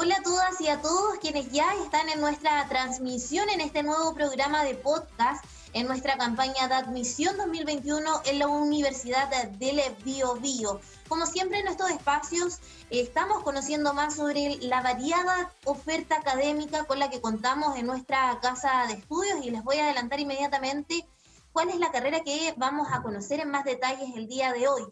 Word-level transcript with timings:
Hola 0.00 0.14
a 0.20 0.22
todas 0.22 0.60
y 0.60 0.68
a 0.68 0.80
todos 0.80 1.18
quienes 1.18 1.50
ya 1.50 1.74
están 1.82 2.08
en 2.08 2.20
nuestra 2.20 2.68
transmisión 2.68 3.50
en 3.50 3.60
este 3.60 3.82
nuevo 3.82 4.14
programa 4.14 4.62
de 4.62 4.76
podcast 4.76 5.44
en 5.72 5.88
nuestra 5.88 6.16
campaña 6.16 6.68
de 6.68 6.74
admisión 6.74 7.36
2021 7.36 8.08
en 8.26 8.38
la 8.38 8.46
Universidad 8.46 9.28
del 9.58 9.80
Bio 10.04 10.36
Bio. 10.36 10.80
Como 11.08 11.26
siempre 11.26 11.58
en 11.58 11.66
estos 11.66 11.90
espacios 11.90 12.60
estamos 12.90 13.42
conociendo 13.42 13.92
más 13.92 14.14
sobre 14.14 14.58
la 14.60 14.82
variada 14.82 15.52
oferta 15.64 16.14
académica 16.14 16.84
con 16.84 17.00
la 17.00 17.10
que 17.10 17.20
contamos 17.20 17.76
en 17.76 17.86
nuestra 17.86 18.38
casa 18.40 18.86
de 18.86 18.92
estudios 18.92 19.44
y 19.44 19.50
les 19.50 19.64
voy 19.64 19.78
a 19.78 19.86
adelantar 19.86 20.20
inmediatamente 20.20 21.08
cuál 21.52 21.70
es 21.70 21.80
la 21.80 21.90
carrera 21.90 22.20
que 22.20 22.54
vamos 22.56 22.86
a 22.92 23.02
conocer 23.02 23.40
en 23.40 23.50
más 23.50 23.64
detalles 23.64 24.14
el 24.14 24.28
día 24.28 24.52
de 24.52 24.68
hoy. 24.68 24.82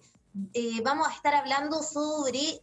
Eh, 0.53 0.81
vamos 0.83 1.07
a 1.07 1.13
estar 1.15 1.33
hablando 1.33 1.85
sobre 1.85 2.61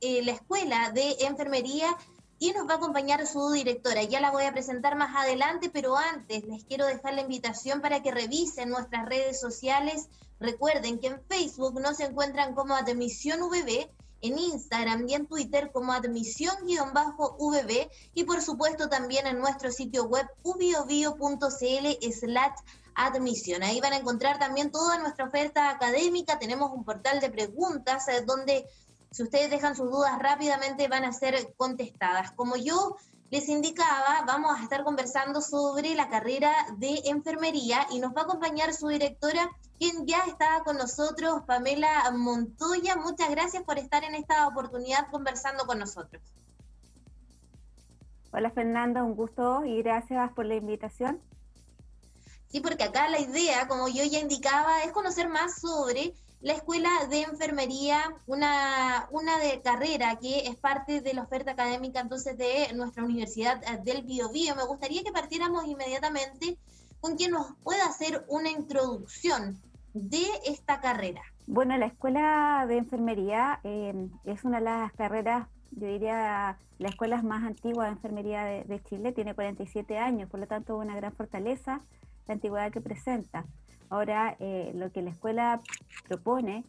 eh, 0.00 0.22
la 0.24 0.32
escuela 0.32 0.90
de 0.90 1.16
enfermería 1.20 1.96
y 2.38 2.52
nos 2.52 2.66
va 2.66 2.74
a 2.74 2.76
acompañar 2.76 3.26
su 3.26 3.50
directora. 3.50 4.02
Ya 4.02 4.20
la 4.20 4.30
voy 4.30 4.44
a 4.44 4.52
presentar 4.52 4.96
más 4.96 5.14
adelante, 5.14 5.70
pero 5.70 5.96
antes 5.96 6.44
les 6.44 6.64
quiero 6.64 6.86
dejar 6.86 7.14
la 7.14 7.20
invitación 7.20 7.80
para 7.80 8.02
que 8.02 8.10
revisen 8.10 8.70
nuestras 8.70 9.06
redes 9.06 9.38
sociales. 9.38 10.08
Recuerden 10.38 10.98
que 10.98 11.08
en 11.08 11.22
Facebook 11.28 11.80
nos 11.80 12.00
encuentran 12.00 12.54
como 12.54 12.74
Admisión 12.74 13.40
VB, 13.40 13.90
en 14.22 14.38
Instagram 14.38 15.08
y 15.08 15.14
en 15.14 15.26
Twitter 15.26 15.70
como 15.72 15.92
admisión-vb 15.92 17.90
y 18.14 18.24
por 18.24 18.42
supuesto 18.42 18.88
también 18.88 19.26
en 19.26 19.38
nuestro 19.38 19.70
sitio 19.70 20.04
web 20.04 20.26
ubiobio.cl 20.42 22.12
slash 22.12 22.56
admisión. 22.94 23.62
Ahí 23.62 23.80
van 23.80 23.94
a 23.94 23.98
encontrar 23.98 24.38
también 24.38 24.70
toda 24.70 24.98
nuestra 24.98 25.26
oferta 25.26 25.70
académica. 25.70 26.38
Tenemos 26.38 26.70
un 26.72 26.84
portal 26.84 27.20
de 27.20 27.30
preguntas 27.30 28.08
eh, 28.08 28.22
donde 28.26 28.66
si 29.10 29.22
ustedes 29.22 29.50
dejan 29.50 29.74
sus 29.74 29.90
dudas 29.90 30.18
rápidamente 30.18 30.88
van 30.88 31.04
a 31.04 31.12
ser 31.12 31.54
contestadas. 31.56 32.32
Como 32.32 32.56
yo 32.56 32.96
les 33.30 33.48
indicaba, 33.48 34.24
vamos 34.26 34.58
a 34.58 34.62
estar 34.62 34.84
conversando 34.84 35.40
sobre 35.40 35.94
la 35.94 36.08
carrera 36.08 36.52
de 36.78 37.02
enfermería 37.04 37.86
y 37.90 38.00
nos 38.00 38.14
va 38.14 38.22
a 38.22 38.24
acompañar 38.24 38.72
su 38.72 38.88
directora, 38.88 39.50
quien 39.78 40.06
ya 40.06 40.18
está 40.26 40.62
con 40.64 40.76
nosotros, 40.76 41.42
Pamela 41.46 42.10
Montoya. 42.12 42.96
Muchas 42.96 43.30
gracias 43.30 43.62
por 43.62 43.78
estar 43.78 44.04
en 44.04 44.14
esta 44.14 44.46
oportunidad 44.48 45.08
conversando 45.10 45.64
con 45.66 45.78
nosotros. 45.78 46.22
Hola 48.32 48.50
Fernanda, 48.50 49.02
un 49.02 49.16
gusto 49.16 49.64
y 49.64 49.82
gracias 49.82 50.32
por 50.32 50.46
la 50.46 50.54
invitación. 50.54 51.20
Sí, 52.48 52.60
porque 52.60 52.84
acá 52.84 53.08
la 53.08 53.20
idea, 53.20 53.68
como 53.68 53.88
yo 53.88 54.04
ya 54.04 54.18
indicaba, 54.18 54.82
es 54.82 54.92
conocer 54.92 55.28
más 55.28 55.60
sobre 55.60 56.14
la 56.40 56.54
Escuela 56.54 56.90
de 57.10 57.22
Enfermería, 57.22 58.00
una, 58.26 59.08
una 59.10 59.38
de 59.38 59.60
carrera 59.60 60.16
que 60.16 60.46
es 60.46 60.56
parte 60.56 61.00
de 61.00 61.12
la 61.12 61.22
oferta 61.22 61.52
académica 61.52 62.00
entonces 62.00 62.38
de 62.38 62.72
nuestra 62.74 63.04
Universidad 63.04 63.62
eh, 63.64 63.78
del 63.84 64.02
Biobío. 64.04 64.56
Me 64.56 64.64
gustaría 64.64 65.02
que 65.02 65.12
partiéramos 65.12 65.66
inmediatamente 65.66 66.56
con 67.00 67.16
quien 67.16 67.32
nos 67.32 67.54
pueda 67.62 67.84
hacer 67.86 68.24
una 68.28 68.50
introducción 68.50 69.60
de 69.92 70.22
esta 70.46 70.80
carrera. 70.80 71.22
Bueno, 71.46 71.76
la 71.76 71.86
Escuela 71.86 72.64
de 72.68 72.78
Enfermería 72.78 73.60
eh, 73.64 74.08
es 74.24 74.44
una 74.44 74.58
de 74.58 74.64
las 74.64 74.92
carreras, 74.92 75.48
yo 75.72 75.86
diría, 75.88 76.58
las 76.78 76.92
escuelas 76.92 77.22
más 77.22 77.44
antiguas 77.44 77.88
de 77.88 77.92
enfermería 77.92 78.44
de, 78.44 78.64
de 78.64 78.82
Chile, 78.84 79.12
tiene 79.12 79.34
47 79.34 79.98
años, 79.98 80.30
por 80.30 80.40
lo 80.40 80.46
tanto 80.46 80.76
una 80.76 80.96
gran 80.96 81.12
fortaleza 81.12 81.80
la 82.30 82.34
antigüedad 82.34 82.70
que 82.70 82.80
presenta. 82.80 83.44
Ahora, 83.90 84.36
eh, 84.38 84.70
lo 84.74 84.92
que 84.92 85.02
la 85.02 85.10
escuela 85.10 85.60
propone 86.06 86.64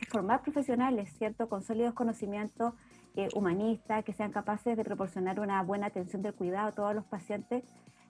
es 0.00 0.08
formar 0.08 0.42
profesionales, 0.42 1.10
¿cierto?, 1.16 1.48
con 1.48 1.62
sólidos 1.62 1.94
conocimientos 1.94 2.74
eh, 3.16 3.28
humanistas, 3.34 4.04
que 4.04 4.12
sean 4.12 4.30
capaces 4.30 4.76
de 4.76 4.84
proporcionar 4.84 5.40
una 5.40 5.62
buena 5.62 5.86
atención 5.86 6.20
del 6.20 6.34
cuidado 6.34 6.68
a 6.68 6.72
todos 6.72 6.94
los 6.94 7.04
pacientes, 7.06 7.64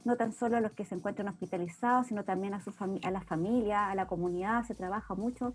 no 0.05 0.17
tan 0.17 0.33
solo 0.33 0.57
a 0.57 0.61
los 0.61 0.73
que 0.73 0.85
se 0.85 0.97
encuentran 0.97 1.29
hospitalizados, 1.29 2.09
sino 2.09 2.25
también 2.25 2.53
a, 2.55 2.61
su 2.61 2.75
a 3.05 3.11
la 3.11 3.21
familia, 3.21 3.89
a 3.89 3.95
la 3.95 4.07
comunidad. 4.07 4.65
Se 4.65 4.75
trabaja 4.75 5.15
mucho 5.15 5.55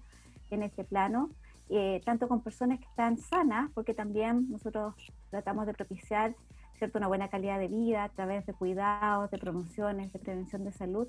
en 0.50 0.64
este 0.64 0.86
plano, 0.86 1.30
eh, 1.70 2.02
tanto 2.06 2.28
con 2.28 2.42
personas 2.42 2.80
que 2.80 2.86
están 2.86 3.18
sanas, 3.18 3.70
porque 3.74 3.94
también 3.94 4.50
nosotros 4.50 4.96
tratamos 5.30 5.66
de 5.66 5.74
propiciar 5.74 6.36
¿cierto? 6.78 6.98
una 6.98 7.08
buena 7.08 7.28
calidad 7.28 7.60
de 7.60 7.68
vida 7.68 8.06
a 8.06 8.10
través 8.10 8.46
de 8.46 8.54
cuidados, 8.54 9.30
de 9.30 9.38
promociones, 9.38 10.14
de 10.14 10.20
prevención 10.20 10.64
de 10.64 10.72
salud, 10.72 11.08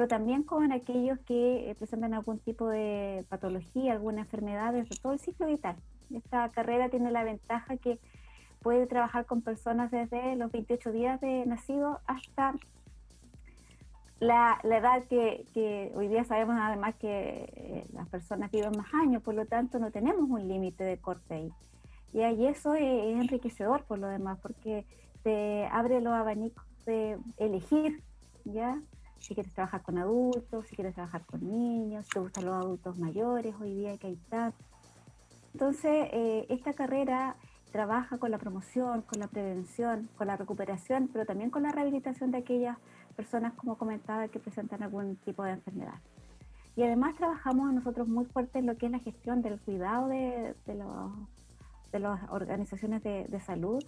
pero 0.00 0.08
también 0.08 0.44
con 0.44 0.72
aquellos 0.72 1.18
que 1.26 1.70
eh, 1.70 1.74
presentan 1.74 2.14
algún 2.14 2.38
tipo 2.38 2.66
de 2.66 3.26
patología, 3.28 3.92
alguna 3.92 4.22
enfermedad 4.22 4.72
desde 4.72 4.96
todo 4.96 5.12
el 5.12 5.18
ciclo 5.18 5.46
vital. 5.46 5.76
Esta 6.10 6.48
carrera 6.48 6.88
tiene 6.88 7.10
la 7.10 7.22
ventaja 7.22 7.76
que 7.76 7.98
puede 8.62 8.86
trabajar 8.86 9.26
con 9.26 9.42
personas 9.42 9.90
desde 9.90 10.36
los 10.36 10.50
28 10.52 10.92
días 10.92 11.20
de 11.20 11.44
nacido 11.44 12.00
hasta 12.06 12.54
la, 14.20 14.58
edad 14.64 15.04
que, 15.04 15.92
hoy 15.94 16.08
día 16.08 16.24
sabemos 16.24 16.56
además 16.58 16.94
que 16.94 17.52
eh, 17.54 17.86
las 17.92 18.08
personas 18.08 18.50
viven 18.50 18.72
más 18.78 18.94
años, 18.94 19.22
por 19.22 19.34
lo 19.34 19.44
tanto 19.44 19.78
no 19.78 19.90
tenemos 19.90 20.30
un 20.30 20.48
límite 20.48 20.82
de 20.82 20.96
corte 20.96 21.34
ahí. 21.34 21.52
Y, 22.14 22.46
eso 22.46 22.74
es, 22.74 22.80
es, 22.84 23.20
enriquecedor 23.20 23.84
por 23.84 23.98
lo 23.98 24.06
demás, 24.06 24.38
porque 24.40 24.86
te 25.22 25.66
abre 25.66 26.00
los 26.00 26.14
abanicos 26.14 26.64
de 26.86 27.18
elegir, 27.36 28.02
¿ya? 28.46 28.80
Si 29.20 29.34
quieres 29.34 29.52
trabajar 29.52 29.82
con 29.82 29.98
adultos, 29.98 30.66
si 30.66 30.74
quieres 30.74 30.94
trabajar 30.94 31.24
con 31.26 31.46
niños, 31.46 32.06
si 32.06 32.12
te 32.12 32.20
gustan 32.20 32.46
los 32.46 32.54
adultos 32.54 32.98
mayores, 32.98 33.54
hoy 33.60 33.74
día 33.74 33.96
que 33.98 34.08
hay. 34.08 34.18
Entonces, 35.52 36.08
eh, 36.12 36.46
esta 36.48 36.72
carrera 36.72 37.36
trabaja 37.70 38.18
con 38.18 38.30
la 38.30 38.38
promoción, 38.38 39.02
con 39.02 39.20
la 39.20 39.28
prevención, 39.28 40.08
con 40.16 40.26
la 40.26 40.36
recuperación, 40.36 41.08
pero 41.12 41.26
también 41.26 41.50
con 41.50 41.62
la 41.62 41.70
rehabilitación 41.70 42.30
de 42.30 42.38
aquellas 42.38 42.78
personas, 43.14 43.52
como 43.54 43.76
comentaba, 43.76 44.28
que 44.28 44.40
presentan 44.40 44.82
algún 44.82 45.16
tipo 45.16 45.44
de 45.44 45.52
enfermedad. 45.52 46.00
Y 46.74 46.82
además 46.82 47.14
trabajamos 47.16 47.72
nosotros 47.72 48.08
muy 48.08 48.24
fuerte 48.24 48.58
en 48.58 48.66
lo 48.66 48.76
que 48.76 48.86
es 48.86 48.92
la 48.92 49.00
gestión 49.00 49.42
del 49.42 49.60
cuidado 49.60 50.08
de, 50.08 50.54
los, 50.66 51.12
de 51.92 51.98
las 51.98 52.30
organizaciones 52.30 53.02
de, 53.02 53.26
de 53.28 53.40
salud, 53.40 53.84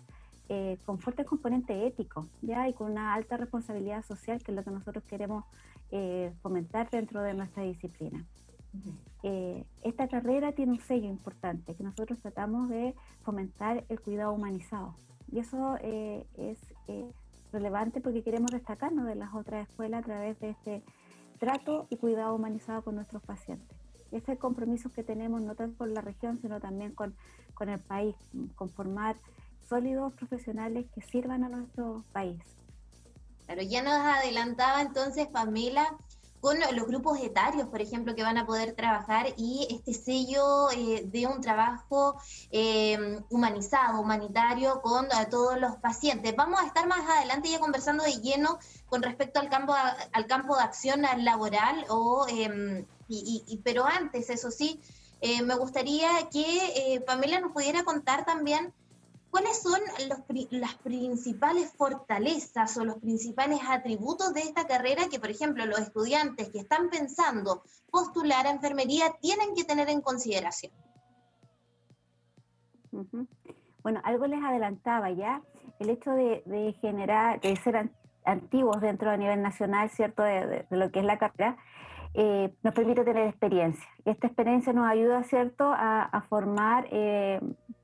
eh, 0.48 0.78
con 0.84 0.98
fuerte 0.98 1.24
componente 1.24 1.86
ético 1.86 2.28
¿ya? 2.42 2.68
y 2.68 2.74
con 2.74 2.90
una 2.90 3.14
alta 3.14 3.36
responsabilidad 3.36 4.04
social, 4.04 4.42
que 4.42 4.52
es 4.52 4.56
lo 4.56 4.64
que 4.64 4.70
nosotros 4.70 5.04
queremos 5.04 5.44
eh, 5.90 6.32
fomentar 6.42 6.90
dentro 6.90 7.22
de 7.22 7.34
nuestra 7.34 7.62
disciplina. 7.62 8.24
Eh, 9.22 9.64
esta 9.82 10.08
carrera 10.08 10.52
tiene 10.52 10.72
un 10.72 10.80
sello 10.80 11.08
importante, 11.08 11.74
que 11.74 11.84
nosotros 11.84 12.18
tratamos 12.20 12.68
de 12.68 12.94
fomentar 13.22 13.84
el 13.88 14.00
cuidado 14.00 14.32
humanizado. 14.32 14.96
Y 15.30 15.38
eso 15.38 15.76
es 15.76 16.58
relevante 17.52 18.00
porque 18.00 18.22
queremos 18.22 18.50
destacarnos 18.50 19.06
de 19.06 19.14
las 19.14 19.34
otras 19.34 19.68
escuelas 19.68 20.02
a 20.02 20.04
través 20.04 20.40
de 20.40 20.50
este 20.50 20.82
trato 21.38 21.86
y 21.90 21.96
cuidado 21.96 22.34
humanizado 22.34 22.82
con 22.82 22.94
nuestros 22.96 23.22
pacientes. 23.22 23.76
Ese 24.10 24.36
compromiso 24.36 24.90
que 24.90 25.02
tenemos 25.02 25.40
no 25.40 25.54
tanto 25.54 25.78
con 25.78 25.94
la 25.94 26.00
región, 26.02 26.38
sino 26.40 26.60
también 26.60 26.92
con, 26.92 27.14
con 27.54 27.68
el 27.68 27.78
país, 27.78 28.14
con 28.54 28.68
formar 28.68 29.16
sólidos 29.68 30.12
profesionales 30.14 30.86
que 30.94 31.02
sirvan 31.02 31.44
a 31.44 31.48
nuestro 31.48 32.04
país. 32.12 32.40
Claro, 33.46 33.62
ya 33.62 33.82
nos 33.82 33.94
adelantaba 33.94 34.82
entonces 34.82 35.26
Pamela 35.28 35.96
con 36.42 36.58
los 36.58 36.86
grupos 36.88 37.20
etarios, 37.20 37.68
por 37.68 37.80
ejemplo, 37.80 38.16
que 38.16 38.24
van 38.24 38.36
a 38.36 38.44
poder 38.44 38.74
trabajar 38.74 39.26
y 39.36 39.68
este 39.70 39.94
sello 39.94 40.72
eh, 40.72 41.04
de 41.06 41.24
un 41.28 41.40
trabajo 41.40 42.20
eh, 42.50 43.20
humanizado, 43.30 44.00
humanitario 44.00 44.82
con 44.82 45.06
eh, 45.06 45.26
todos 45.30 45.60
los 45.60 45.76
pacientes. 45.76 46.34
Vamos 46.34 46.58
a 46.60 46.66
estar 46.66 46.88
más 46.88 47.08
adelante 47.08 47.48
ya 47.48 47.60
conversando 47.60 48.02
de 48.02 48.14
lleno 48.14 48.58
con 48.88 49.04
respecto 49.04 49.38
al 49.38 49.48
campo, 49.48 49.72
al 50.12 50.26
campo 50.26 50.56
de 50.56 50.62
acción 50.64 51.02
laboral, 51.18 51.86
o, 51.88 52.26
em, 52.28 52.84
pero 53.62 53.86
antes, 53.86 54.28
eso 54.28 54.50
sí, 54.50 54.80
me 55.44 55.54
gustaría 55.54 56.08
que 56.32 57.00
Pamela 57.06 57.38
nos 57.38 57.52
pudiera 57.52 57.84
contar 57.84 58.24
también 58.24 58.72
¿Cuáles 59.32 59.62
son 59.62 59.80
las 60.50 60.74
principales 60.82 61.72
fortalezas 61.72 62.76
o 62.76 62.84
los 62.84 62.98
principales 62.98 63.60
atributos 63.66 64.34
de 64.34 64.40
esta 64.40 64.66
carrera 64.66 65.04
que, 65.10 65.18
por 65.18 65.30
ejemplo, 65.30 65.64
los 65.64 65.78
estudiantes 65.78 66.50
que 66.50 66.58
están 66.58 66.90
pensando 66.90 67.62
postular 67.90 68.46
a 68.46 68.50
enfermería 68.50 69.06
tienen 69.22 69.54
que 69.56 69.64
tener 69.64 69.88
en 69.88 70.02
consideración? 70.02 70.70
Bueno, 73.82 74.02
algo 74.04 74.26
les 74.26 74.44
adelantaba 74.44 75.10
ya, 75.10 75.40
el 75.78 75.88
hecho 75.88 76.10
de, 76.10 76.76
generar, 76.82 77.40
de 77.40 77.56
ser 77.56 77.90
antiguos 78.26 78.82
dentro 78.82 79.08
a 79.08 79.16
nivel 79.16 79.40
nacional, 79.40 79.88
¿cierto?, 79.88 80.22
de, 80.22 80.66
lo 80.68 80.90
que 80.90 80.98
es 80.98 81.06
la 81.06 81.18
carrera, 81.18 81.56
eh, 82.12 82.54
nos 82.62 82.74
permite 82.74 83.02
tener 83.02 83.28
experiencia. 83.28 83.88
Y 84.04 84.10
esta 84.10 84.26
experiencia 84.26 84.74
nos 84.74 84.90
ayuda, 84.90 85.22
¿cierto?, 85.24 85.72
a, 85.74 86.22
formar 86.28 86.86
eh, 86.90 87.40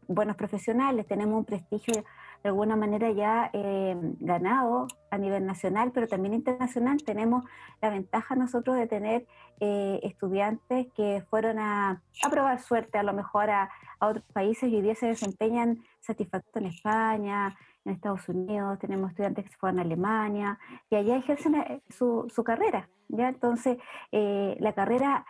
buenos 0.09 0.37
profesionales, 0.37 1.07
tenemos 1.07 1.39
un 1.39 1.45
prestigio 1.45 2.03
de 2.43 2.49
alguna 2.49 2.77
manera 2.77 3.11
ya 3.11 3.51
eh, 3.53 3.97
ganado 4.21 4.87
a 5.11 5.19
nivel 5.19 5.45
nacional, 5.45 5.93
pero 5.93 6.09
también 6.09 6.35
internacional. 6.35 7.03
Tenemos 7.05 7.45
la 7.81 7.91
ventaja 7.91 8.35
nosotros 8.35 8.77
de 8.77 8.87
tener 8.87 9.27
eh, 9.61 10.01
estudiantes 10.03 10.87
que 10.95 11.23
fueron 11.29 11.59
a, 11.59 12.03
probar 12.31 12.61
suerte 12.61 12.99
a 12.99 13.03
lo 13.03 13.13
mejor 13.13 13.51
a, 13.51 13.71
otros 14.01 14.25
países 14.33 14.71
y 14.71 14.77
hoy 14.77 14.83
día 14.83 14.95
se 14.95 15.07
desempeñan 15.07 15.79
satisfactoriamente 16.01 16.59
en 16.59 16.67
España, 16.67 17.57
en 17.85 17.93
Estados 17.93 18.29
Unidos, 18.29 18.79
tenemos 18.79 19.11
estudiantes 19.11 19.45
que 19.45 19.51
se 19.51 19.57
fueron 19.57 19.81
a 19.81 19.83
Alemania 19.83 20.59
y 20.89 20.95
allá 20.95 21.17
ejercen 21.17 21.57
eh, 21.57 21.83
su, 21.91 22.27
su 22.33 22.45
carrera. 22.45 22.89
¿ya? 23.09 23.29
Entonces, 23.29 23.79
la 24.13 24.73
carrera 24.73 25.27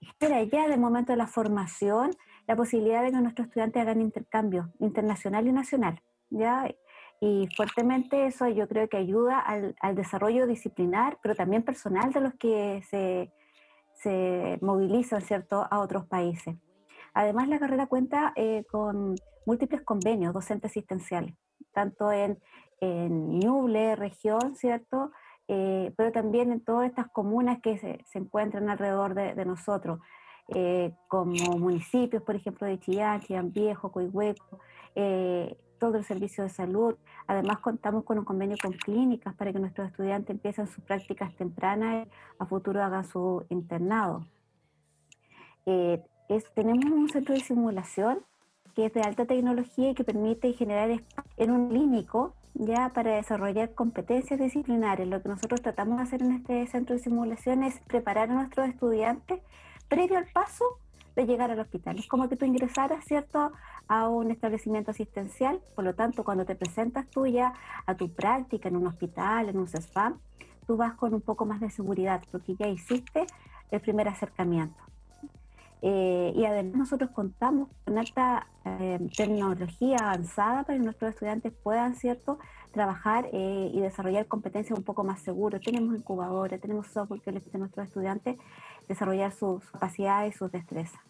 espera 0.00 0.42
ya 0.44 0.68
del 0.68 0.80
momento 0.80 1.12
de 1.12 1.18
la 1.18 1.26
formación 1.26 2.10
la 2.46 2.56
posibilidad 2.56 3.02
de 3.02 3.12
que 3.12 3.20
nuestros 3.20 3.46
estudiantes 3.46 3.82
hagan 3.82 4.00
intercambio 4.00 4.72
internacional 4.80 5.46
y 5.46 5.52
nacional. 5.52 6.02
¿ya? 6.30 6.68
Y 7.20 7.48
fuertemente 7.54 8.26
eso 8.26 8.48
yo 8.48 8.66
creo 8.66 8.88
que 8.88 8.96
ayuda 8.96 9.38
al, 9.38 9.94
desarrollo 9.94 10.46
disciplinar, 10.46 11.18
pero 11.22 11.34
también 11.34 11.62
personal 11.62 12.12
de 12.12 12.20
los 12.20 12.34
que 12.34 12.82
se, 12.88 13.30
se 13.94 14.58
movilizan, 14.62 15.20
¿cierto?, 15.20 15.66
a 15.70 15.80
otros 15.80 16.06
países. 16.06 16.56
Además, 17.12 17.48
la 17.48 17.58
carrera 17.58 17.86
cuenta 17.86 18.32
eh, 18.36 18.64
con 18.70 19.16
múltiples 19.44 19.82
convenios 19.82 20.32
docentes 20.32 20.70
asistenciales, 20.70 21.34
tanto 21.72 22.10
en, 22.10 22.38
en 22.80 23.38
Ñuble, 23.38 23.96
región, 23.96 24.56
¿cierto?, 24.56 25.10
eh, 25.52 25.92
pero 25.96 26.12
también 26.12 26.52
en 26.52 26.60
todas 26.60 26.88
estas 26.88 27.08
comunas 27.08 27.60
que 27.60 27.76
se, 27.76 27.98
se 28.06 28.20
encuentran 28.20 28.70
alrededor 28.70 29.14
de, 29.14 29.34
de 29.34 29.44
nosotros, 29.44 29.98
eh, 30.54 30.94
como 31.08 31.32
municipios, 31.58 32.22
por 32.22 32.36
ejemplo, 32.36 32.68
de 32.68 32.78
Chillán, 32.78 33.20
Chillán 33.20 33.52
Viejo, 33.52 33.90
Coihueco, 33.90 34.60
todo 35.80 35.96
el 35.96 36.04
servicio 36.04 36.44
de 36.44 36.50
salud. 36.50 36.94
Además, 37.26 37.58
contamos 37.58 38.04
con 38.04 38.18
un 38.18 38.24
convenio 38.24 38.56
con 38.62 38.72
clínicas 38.72 39.34
para 39.34 39.52
que 39.52 39.58
nuestros 39.58 39.88
estudiantes 39.88 40.30
empiecen 40.30 40.68
sus 40.68 40.84
prácticas 40.84 41.34
tempranas 41.34 42.06
y 42.06 42.10
a 42.38 42.46
futuro 42.46 42.80
hagan 42.80 43.04
su 43.04 43.44
internado. 43.48 44.24
Eh, 45.66 46.00
tenemos 46.54 46.84
un 46.84 47.08
centro 47.08 47.34
de 47.34 47.40
simulación 47.40 48.20
que 48.76 48.86
es 48.86 48.92
de 48.92 49.00
alta 49.00 49.24
tecnología 49.24 49.90
y 49.90 49.94
que 49.94 50.04
permite 50.04 50.52
generar 50.52 50.90
en 51.36 51.50
un 51.50 51.70
clínico 51.70 52.36
ya 52.54 52.90
para 52.90 53.16
desarrollar 53.16 53.74
competencias 53.74 54.40
disciplinares. 54.40 55.08
Lo 55.08 55.22
que 55.22 55.28
nosotros 55.28 55.62
tratamos 55.62 55.98
de 55.98 56.02
hacer 56.02 56.22
en 56.22 56.32
este 56.32 56.66
centro 56.66 56.96
de 56.96 57.02
simulación 57.02 57.62
es 57.62 57.80
preparar 57.80 58.30
a 58.30 58.34
nuestros 58.34 58.68
estudiantes 58.68 59.40
previo 59.88 60.18
al 60.18 60.26
paso 60.26 60.64
de 61.16 61.26
llegar 61.26 61.50
al 61.50 61.58
hospital. 61.58 61.98
Es 61.98 62.06
como 62.06 62.28
que 62.28 62.36
tú 62.36 62.44
ingresaras, 62.44 63.04
¿cierto?, 63.04 63.52
a 63.88 64.08
un 64.08 64.30
establecimiento 64.30 64.92
asistencial, 64.92 65.60
por 65.74 65.84
lo 65.84 65.94
tanto, 65.94 66.22
cuando 66.22 66.44
te 66.44 66.54
presentas 66.54 67.08
tú 67.08 67.26
ya 67.26 67.52
a 67.86 67.96
tu 67.96 68.12
práctica 68.12 68.68
en 68.68 68.76
un 68.76 68.86
hospital, 68.86 69.48
en 69.48 69.58
un 69.58 69.66
CESFAM, 69.66 70.20
tú 70.66 70.76
vas 70.76 70.94
con 70.94 71.12
un 71.12 71.20
poco 71.20 71.44
más 71.44 71.60
de 71.60 71.70
seguridad, 71.70 72.22
porque 72.30 72.54
ya 72.54 72.68
hiciste 72.68 73.26
el 73.72 73.80
primer 73.80 74.06
acercamiento. 74.06 74.89
Eh, 75.82 76.32
y 76.36 76.44
además 76.44 76.76
nosotros 76.76 77.10
contamos 77.10 77.68
con 77.84 77.96
alta 77.96 78.46
eh, 78.66 78.98
tecnología 79.16 79.96
avanzada 79.98 80.64
para 80.64 80.78
que 80.78 80.84
nuestros 80.84 81.10
estudiantes 81.10 81.52
puedan, 81.62 81.94
¿cierto?, 81.94 82.38
trabajar 82.70 83.28
eh, 83.32 83.70
y 83.72 83.80
desarrollar 83.80 84.26
competencias 84.26 84.78
un 84.78 84.84
poco 84.84 85.04
más 85.04 85.20
seguras. 85.20 85.60
Tenemos 85.62 85.96
incubadores, 85.96 86.60
tenemos 86.60 86.86
software 86.88 87.20
que 87.22 87.32
les 87.32 87.42
permite 87.42 87.56
a 87.56 87.60
nuestros 87.60 87.86
estudiantes 87.86 88.36
desarrollar 88.88 89.32
sus 89.32 89.64
capacidades 89.70 90.34
y 90.34 90.38
sus 90.38 90.52
destrezas. 90.52 91.00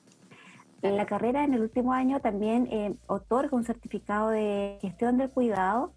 En 0.83 0.97
la 0.97 1.05
carrera, 1.05 1.45
en 1.45 1.53
el 1.53 1.61
último 1.61 1.93
año, 1.93 2.21
también 2.21 2.99
otorga 3.07 3.55
un 3.55 3.65
certificado 3.65 4.31
de 4.31 4.79
gestión 4.81 5.19
del 5.19 5.29
cuidado 5.29 5.93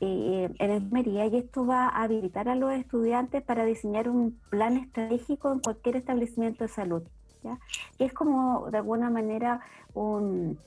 en 0.00 0.54
enfermería 0.58 1.26
y 1.26 1.36
esto 1.36 1.66
va 1.66 1.88
a 1.88 2.04
habilitar 2.04 2.48
a 2.48 2.54
los 2.54 2.72
estudiantes 2.72 3.42
para 3.42 3.66
diseñar 3.66 4.08
un 4.08 4.40
plan 4.48 4.78
estratégico 4.78 5.52
en 5.52 5.58
cualquier 5.58 5.96
establecimiento 5.96 6.64
de 6.64 6.68
salud. 6.68 7.02
¿Ya? 7.42 7.58
Es 7.98 8.12
como, 8.12 8.70
de 8.70 8.78
alguna 8.78 9.10
manera, 9.10 9.60
un, 9.94 10.58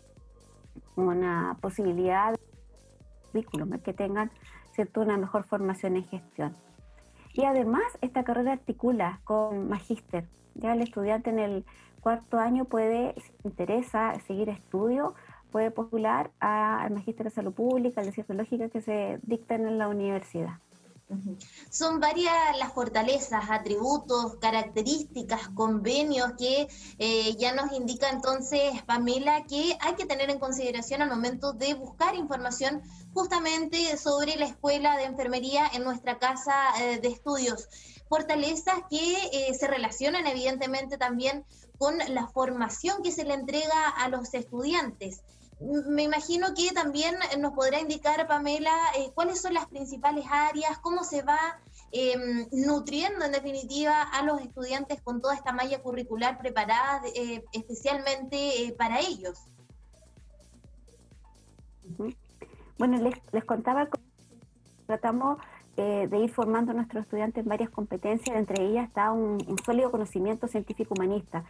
una 0.96 1.58
posibilidad 1.62 2.36
de 3.34 3.80
que 3.84 3.94
tengan 3.94 4.32
¿cierto? 4.72 5.02
una 5.02 5.18
mejor 5.18 5.44
formación 5.44 5.98
en 5.98 6.06
gestión. 6.06 6.56
Y 7.34 7.44
además, 7.44 7.84
esta 8.02 8.24
carrera 8.24 8.54
articula 8.54 9.20
con 9.26 9.68
magíster. 9.68 10.26
Ya 10.54 10.74
el 10.74 10.82
estudiante 10.82 11.30
en 11.30 11.40
el 11.40 11.66
cuarto 12.00 12.40
año 12.40 12.66
puede, 12.66 13.14
si 13.20 13.34
interesa 13.44 14.14
seguir 14.26 14.48
estudio, 14.48 15.16
puede 15.52 15.72
postular 15.72 16.32
al 16.40 16.92
Magíster 16.92 17.26
de 17.26 17.30
Salud 17.30 17.54
Pública, 17.54 18.02
al 18.02 18.08
de 18.08 18.14
Ciencias 18.14 18.38
Lógicas 18.38 18.72
que 18.72 18.82
se 18.82 19.20
dictan 19.24 19.66
en 19.66 19.78
la 19.78 19.88
universidad. 19.88 20.60
Son 21.70 22.00
varias 22.00 22.34
las 22.58 22.74
fortalezas, 22.74 23.46
atributos, 23.50 24.38
características, 24.38 25.50
convenios 25.50 26.34
que 26.38 26.68
eh, 26.98 27.36
ya 27.38 27.54
nos 27.54 27.72
indica 27.74 28.10
entonces 28.10 28.82
Pamela 28.84 29.44
que 29.44 29.78
hay 29.82 29.94
que 29.96 30.08
tener 30.08 30.32
en 30.32 30.40
consideración 30.40 31.04
al 31.04 31.10
momento 31.10 31.54
de 31.54 31.76
buscar 31.76 32.16
información 32.16 32.82
justamente 33.14 33.98
sobre 33.98 34.36
la 34.36 34.46
escuela 34.46 34.98
de 34.98 35.04
enfermería 35.04 35.68
en 35.74 35.84
nuestra 35.84 36.18
casa 36.18 36.54
eh, 36.82 37.00
de 37.00 37.10
estudios. 37.10 37.68
Fortalezas 38.10 38.82
que 38.90 39.14
eh, 39.32 39.54
se 39.54 39.68
relacionan 39.68 40.26
evidentemente 40.26 40.98
también 40.98 41.46
con 41.78 41.98
la 42.10 42.28
formación 42.28 43.04
que 43.04 43.12
se 43.12 43.26
le 43.26 43.36
entrega 43.36 43.90
a 43.90 44.10
los 44.10 44.34
estudiantes. 44.34 45.22
Me 45.60 46.04
imagino 46.04 46.48
que 46.54 46.74
también 46.74 47.16
nos 47.40 47.54
podrá 47.54 47.80
indicar, 47.80 48.28
Pamela, 48.28 48.76
eh, 48.98 49.12
cuáles 49.14 49.42
son 49.42 49.54
las 49.54 49.66
principales 49.68 50.26
áreas, 50.30 50.78
cómo 50.80 51.04
se 51.06 51.22
va 51.22 51.40
em, 51.94 52.46
nutriendo 52.52 53.24
en 53.24 53.32
definitiva 53.32 54.02
a 54.02 54.24
los 54.24 54.42
estudiantes 54.42 55.02
con 55.02 55.22
toda 55.22 55.34
esta 55.34 55.54
malla 55.54 55.82
curricular 55.82 56.38
preparada 56.40 57.02
eh, 57.16 57.46
especialmente 57.54 58.66
eh, 58.66 58.76
para 58.78 59.00
ellos. 59.00 59.46
Bueno, 62.78 62.98
les, 62.98 63.16
les 63.32 63.46
contaba, 63.46 63.88
tratamos 64.88 65.38
de 65.78 66.18
ir 66.20 66.32
formando 66.32 66.72
a 66.72 66.74
nuestros 66.74 67.04
estudiantes 67.04 67.44
en 67.44 67.50
varias 67.50 67.70
competencias, 67.70 68.36
entre 68.38 68.64
ellas 68.64 68.88
está 68.88 69.12
un, 69.12 69.40
sólido 69.66 69.92
conocimiento 69.92 70.48
científico-humanista. 70.48 71.44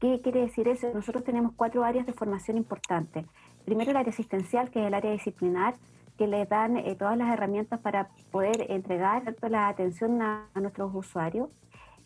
¿Qué 0.00 0.20
quiere 0.22 0.40
decir 0.40 0.66
eso? 0.66 0.90
Nosotros 0.94 1.24
tenemos 1.24 1.52
cuatro 1.54 1.84
áreas 1.84 2.06
de 2.06 2.14
formación 2.14 2.56
importantes. 2.56 3.26
Primero 3.66 3.90
el 3.90 3.98
área 3.98 4.10
asistencial, 4.10 4.70
que 4.70 4.80
es 4.80 4.86
el 4.86 4.94
área 4.94 5.12
disciplinar, 5.12 5.74
que 6.16 6.26
le 6.26 6.46
dan 6.46 6.76
eh, 6.78 6.96
todas 6.96 7.16
las 7.18 7.32
herramientas 7.32 7.80
para 7.80 8.08
poder 8.30 8.66
entregar 8.70 9.22
la 9.42 9.68
atención 9.68 10.22
a, 10.22 10.48
nuestros 10.54 10.94
usuarios. 10.94 11.50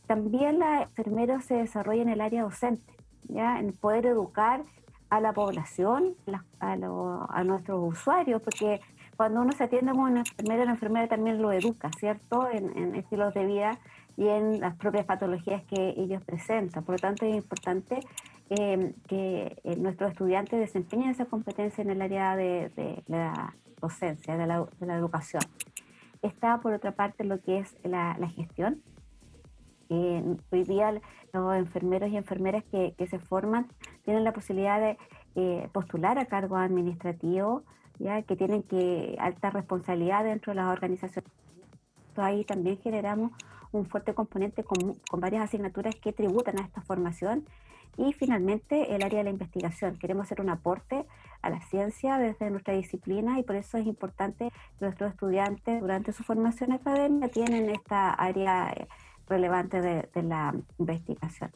También 0.07 0.59
la 0.59 0.83
enfermera 0.83 1.41
se 1.41 1.55
desarrolla 1.55 2.03
en 2.03 2.09
el 2.09 2.21
área 2.21 2.43
docente, 2.43 2.95
¿ya? 3.25 3.59
en 3.59 3.73
poder 3.73 4.07
educar 4.07 4.65
a 5.09 5.21
la 5.21 5.33
población, 5.33 6.15
a, 6.61 6.73
a 6.73 7.45
nuestros 7.45 7.93
usuarios, 7.93 8.43
porque 8.43 8.81
cuando 9.17 9.41
uno 9.41 9.53
se 9.53 9.65
atiende 9.65 9.93
como 9.93 10.05
una 10.05 10.21
enfermera, 10.21 10.65
la 10.65 10.73
enfermera 10.73 11.09
también 11.09 11.41
lo 11.41 11.53
educa, 11.53 11.91
¿cierto? 11.99 12.49
En, 12.51 12.95
estilos 12.95 13.33
de 13.35 13.45
vida 13.45 13.79
y 14.17 14.29
en 14.29 14.61
las 14.61 14.77
propias 14.77 15.05
patologías 15.07 15.63
que 15.65 15.95
ellos 15.97 16.23
presentan. 16.25 16.85
Por 16.85 16.97
lo 16.97 16.99
tanto, 16.99 17.27
es 17.27 17.35
importante 17.35 18.01
eh, 18.51 18.95
que 19.09 19.57
eh, 19.65 19.77
nuestros 19.77 20.13
estudiantes 20.13 20.61
desempeñen 20.61 21.11
esa 21.11 21.25
competencia 21.25 21.83
en 21.83 21.91
el 21.91 22.03
área 22.03 22.37
de, 22.37 23.03
la 23.07 23.55
docencia, 23.81 24.37
de 24.37 24.47
la, 24.47 24.67
educación. 24.97 25.43
Está, 26.23 26.59
por 26.61 26.73
otra 26.73 26.93
parte, 26.93 27.25
lo 27.25 27.41
que 27.41 27.59
es 27.59 27.77
la, 27.83 28.17
gestión. 28.29 28.83
hoy 29.89 30.65
día 30.65 31.01
los 31.33 31.57
enfermeros 31.57 32.11
y 32.11 32.17
enfermeras 32.17 32.65
que, 32.65 32.95
se 33.07 33.19
forman 33.19 33.67
tienen 34.05 34.25
la 34.25 34.33
posibilidad 34.33 34.81
de 34.81 34.97
eh, 35.35 35.69
postular 35.73 36.19
a 36.19 36.27
cargo 36.27 36.57
administrativo, 36.57 37.65
¿ya? 37.99 38.23
que 38.23 38.37
tienen 38.37 38.63
que 38.63 39.17
alta 39.19 39.51
responsabilidad 39.51 40.25
dentro 40.25 40.53
de 40.53 40.57
las 40.57 40.73
organizaciones. 40.73 41.31
Ahí 42.17 42.45
también 42.45 42.79
generamos 42.79 43.33
un 43.79 43.87
fuerte 43.87 44.15
componente 44.15 44.65
con, 44.65 44.95
con, 45.11 45.21
varias 45.21 45.45
asignaturas 45.45 45.95
que 45.97 46.13
tributan 46.13 46.59
a 46.59 46.65
esta 46.65 46.81
formación. 46.83 47.45
Y 47.97 48.13
finalmente 48.13 48.95
el 48.95 49.05
área 49.05 49.19
de 49.19 49.25
la 49.25 49.31
investigación. 49.31 49.99
Queremos 49.99 50.25
hacer 50.25 50.41
un 50.41 50.51
aporte 50.51 51.07
a 51.43 51.51
la 51.51 51.61
ciencia 51.61 52.19
desde 52.19 52.51
nuestra 52.51 52.75
disciplina 52.75 53.39
y 53.39 53.45
por 53.45 53.55
eso 53.55 53.79
es 53.79 53.87
importante 53.87 54.51
que 54.79 54.85
nuestros 54.85 55.13
estudiantes 55.13 55.81
durante 55.81 56.13
su 56.13 56.25
formación 56.25 56.73
académica 56.73 57.29
tienen 57.29 57.71
esta 57.71 58.11
área 58.11 58.73
eh, 58.73 58.89
relevante 59.29 59.81
de, 59.81 60.09
de 60.13 60.23
la 60.23 60.55
investigación. 60.79 61.53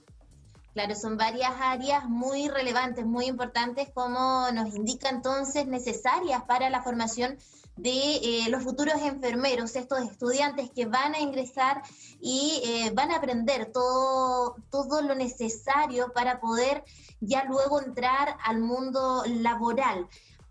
Claro, 0.75 0.95
son 0.95 1.17
varias 1.17 1.53
áreas 1.61 2.09
muy 2.09 2.49
relevantes, 2.49 3.05
muy 3.05 3.27
importantes, 3.27 3.91
como 3.93 4.47
nos 4.53 4.77
indica 4.77 5.09
entonces, 5.09 5.67
necesarias 5.67 6.43
para 6.45 6.71
la 6.71 6.83
formación 6.83 7.37
de 7.79 8.17
eh, 8.17 8.47
los 8.51 8.65
futuros 8.65 9.01
enfermeros, 9.03 9.77
estos 9.77 10.01
estudiantes 10.01 10.71
que 10.71 10.87
van 10.87 11.15
a 11.15 11.21
ingresar 11.21 11.83
y 12.21 12.61
eh, 12.65 12.91
van 12.93 13.13
a 13.13 13.17
aprender 13.17 13.71
todo, 13.73 14.57
todo 14.71 15.01
lo 15.03 15.15
necesario 15.15 16.13
para 16.13 16.41
poder 16.41 16.85
ya 17.21 17.45
luego 17.45 17.81
entrar 17.81 18.37
al 18.45 18.59
mundo 18.61 19.23
laboral. 19.27 20.09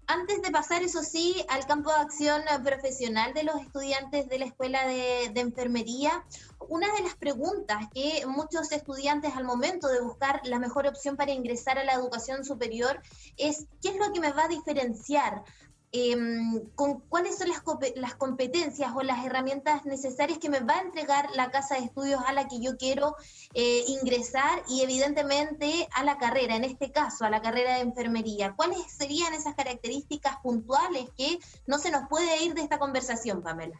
Antes 0.10 0.42
de 0.42 0.52
pasar, 0.52 0.84
eso 0.84 1.04
sí, 1.04 1.46
al 1.50 1.66
campo 1.66 1.90
de 1.90 1.98
acción 1.98 2.42
profesional 2.64 3.34
de 3.34 3.44
los 3.44 3.60
estudiantes 3.60 4.30
de 4.30 4.40
la 4.40 4.46
Escuela 4.46 4.88
de, 4.88 5.26
Enfermería, 5.36 6.24
una 6.70 6.88
de 6.94 7.02
las 7.02 7.16
preguntas 7.16 7.90
que 7.94 8.26
muchos 8.26 8.72
estudiantes 8.72 9.36
al 9.36 9.44
momento 9.44 9.90
de 9.90 10.00
buscar 10.00 10.40
la 10.46 10.60
mejor 10.60 10.88
opción 10.88 11.18
para 11.18 11.34
ingresar 11.34 11.78
a 11.78 11.84
la 11.84 11.92
educación 11.92 12.46
superior 12.46 13.02
es, 13.36 13.68
¿qué 13.82 13.90
es 13.90 13.98
lo 13.98 14.14
que 14.14 14.22
me 14.22 14.32
va 14.32 14.46
a 14.46 14.48
diferenciar 14.48 15.44
Em, 15.94 16.68
con 16.76 17.00
cuáles 17.00 17.38
son 17.38 17.48
las, 17.48 18.16
competencias 18.16 18.92
o 18.94 19.04
las 19.04 19.26
herramientas 19.26 19.86
necesarias 19.86 20.38
que 20.38 20.50
me 20.50 20.60
va 20.60 20.76
a 20.76 20.82
entregar 20.82 21.30
la 21.34 21.50
casa 21.50 21.76
de 21.76 21.86
estudios 21.86 22.22
a 22.28 22.34
la 22.34 22.50
que 22.50 22.60
yo 22.60 22.76
quiero 22.78 23.16
eh, 23.54 23.84
ingresar 23.88 24.64
y 24.68 24.82
evidentemente 24.82 25.88
a 25.96 26.04
la 26.04 26.18
carrera, 26.18 26.58
en 26.58 26.66
este 26.66 26.92
caso 26.92 27.24
a 27.24 27.30
la 27.30 27.42
carrera 27.42 27.76
de 27.76 27.82
enfermería. 27.82 28.54
¿Cuáles 28.54 28.80
serían 28.92 29.34
esas 29.34 29.56
características 29.56 30.38
puntuales 30.44 31.10
que 31.18 31.40
no 31.68 31.78
se 31.78 31.90
nos 31.90 32.10
puede 32.10 32.44
ir 32.44 32.54
de 32.54 32.64
esta 32.64 32.80
conversación, 32.80 33.42
Pamela? 33.42 33.80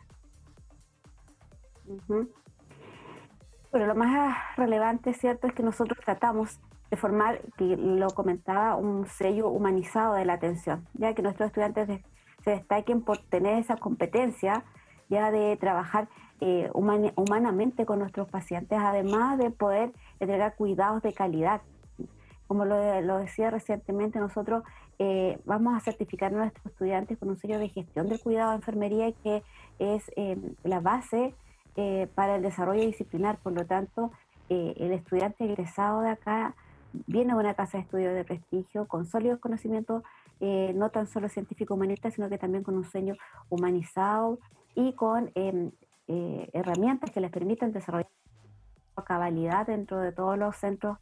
Bueno, 3.70 3.86
lo 3.86 3.96
más 3.96 4.56
relevante, 4.56 5.14
¿cierto?, 5.14 5.48
es 5.48 5.54
que 5.54 5.62
nosotros 5.62 6.00
tratamos 6.06 6.58
de 6.90 6.98
formar, 6.98 7.42
que 7.58 7.76
lo 7.78 8.08
comentaba, 8.10 8.76
un 8.76 9.08
sello 9.08 9.50
humanizado 9.50 10.16
de 10.16 10.26
la 10.26 10.34
atención, 10.34 10.88
ya 10.94 11.14
que 11.14 11.22
nuestros 11.22 11.48
estudiantes 11.48 12.02
se 12.44 12.52
destaquen 12.52 13.02
por 13.02 13.18
tener 13.18 13.60
esa 13.60 13.76
competencia 13.78 14.64
ya 15.10 15.32
de 15.32 15.58
trabajar 15.58 16.08
eh, 16.40 16.70
humanamente 16.74 17.86
con 17.86 18.00
nuestros 18.00 18.30
pacientes, 18.30 18.78
además 18.80 19.38
de 19.38 19.50
poder 19.50 19.92
entregar 20.20 20.56
cuidados 20.56 21.02
de 21.02 21.14
calidad. 21.14 21.62
Como 22.48 22.64
lo, 22.64 22.78
decía 23.18 23.50
recientemente, 23.50 24.20
nosotros 24.20 24.64
eh, 25.00 25.40
vamos 25.46 25.76
a 25.76 25.80
certificar 25.80 26.34
a 26.34 26.38
nuestros 26.38 26.66
estudiantes 26.68 27.18
con 27.18 27.30
un 27.30 27.38
sello 27.38 27.60
de 27.60 27.70
gestión 27.70 28.08
del 28.08 28.22
cuidado 28.22 28.52
de 28.52 28.58
enfermería 28.58 29.12
que 29.12 29.44
es 29.80 30.10
eh, 30.16 30.38
la 30.64 30.80
base 30.80 31.34
para 32.16 32.38
el 32.38 32.42
desarrollo 32.42 32.82
disciplinar. 32.82 33.38
Por 33.38 33.54
lo 33.54 33.64
tanto, 33.68 34.12
el 34.50 34.94
estudiante 34.94 35.46
egresado 35.46 36.02
de 36.02 36.10
acá 36.10 36.56
viene 36.94 37.34
de 37.34 37.40
una 37.40 37.54
casa 37.54 37.78
de 37.78 37.84
estudios 37.84 38.14
de 38.14 38.24
prestigio 38.24 38.88
con 38.88 39.06
sólidos 39.06 39.40
conocimientos, 39.40 40.04
eh, 40.40 40.72
no 40.76 40.90
tan 40.90 41.08
solo 41.08 41.30
científico-humanistas, 41.30 42.14
sino 42.14 42.30
que 42.30 42.38
también 42.38 42.64
con 42.64 42.76
un 42.76 42.86
sueño 42.86 43.16
humanizado 43.50 44.40
y 44.76 44.94
con 44.94 45.32
em, 45.36 45.72
eh, 46.08 46.50
herramientas 46.54 47.12
que 47.12 47.22
les 47.22 47.32
permitan 47.32 47.72
desarrollar 47.72 48.08
cabalidad 49.04 49.68
dentro 49.68 50.00
de 50.00 50.12
todos 50.12 50.38
los 50.38 50.56
centros 50.56 50.98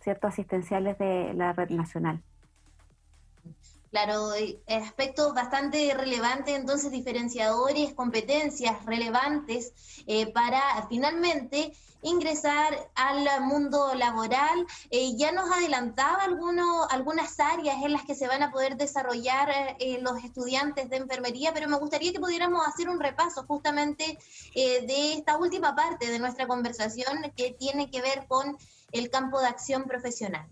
ciertos 0.00 0.28
asistenciales 0.28 0.98
de 0.98 1.32
la 1.34 1.52
red 1.52 1.70
nacional. 1.70 2.22
Claro, 3.94 4.32
aspectos 4.66 5.34
bastante 5.34 5.94
relevantes, 5.94 6.56
entonces 6.56 6.90
diferenciadores, 6.90 7.94
competencias 7.94 8.84
relevantes 8.84 9.72
eh, 10.08 10.32
para 10.32 10.60
finalmente 10.88 11.72
ingresar 12.02 12.90
al 12.96 13.40
mundo 13.42 13.94
laboral. 13.94 14.66
Eh, 14.90 15.16
ya 15.16 15.30
nos 15.30 15.48
adelantaba 15.48 16.24
algunas 16.24 17.38
áreas 17.38 17.84
en 17.84 17.92
las 17.92 18.02
que 18.02 18.16
se 18.16 18.26
van 18.26 18.42
a 18.42 18.50
poder 18.50 18.76
desarrollar 18.76 19.76
eh, 19.78 20.00
los 20.00 20.24
estudiantes 20.24 20.90
de 20.90 20.96
enfermería, 20.96 21.52
pero 21.54 21.68
me 21.68 21.78
gustaría 21.78 22.10
que 22.10 22.18
pudiéramos 22.18 22.66
hacer 22.66 22.88
un 22.88 22.98
repaso 22.98 23.44
justamente 23.46 24.18
de 24.56 25.12
esta 25.12 25.36
última 25.36 25.76
parte 25.76 26.10
de 26.10 26.18
nuestra 26.18 26.48
conversación 26.48 27.32
que 27.36 27.52
tiene 27.52 27.92
que 27.92 28.02
ver 28.02 28.26
con 28.26 28.58
el 28.90 29.08
campo 29.08 29.38
de 29.38 29.46
acción 29.46 29.84
profesional. 29.84 30.48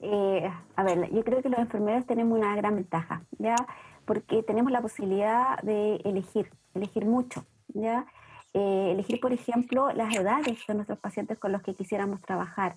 Eh, 0.00 0.50
a 0.76 0.84
ver, 0.84 1.10
yo 1.12 1.24
creo 1.24 1.42
que 1.42 1.48
los 1.48 1.58
enfermeros 1.58 2.06
tenemos 2.06 2.38
una 2.38 2.54
gran 2.56 2.74
ventaja, 2.76 3.22
¿ya? 3.38 3.56
Porque 4.04 4.42
tenemos 4.42 4.70
la 4.70 4.82
posibilidad 4.82 5.60
de 5.62 5.96
elegir, 6.04 6.50
elegir 6.74 7.06
mucho, 7.06 7.44
¿ya? 7.68 8.06
Eh, 8.52 8.92
elegir, 8.92 9.20
por 9.20 9.32
ejemplo, 9.32 9.90
las 9.92 10.14
edades 10.14 10.58
de 10.66 10.74
nuestros 10.74 10.98
pacientes 10.98 11.38
con 11.38 11.52
los 11.52 11.62
que 11.62 11.74
quisiéramos 11.74 12.20
trabajar. 12.22 12.76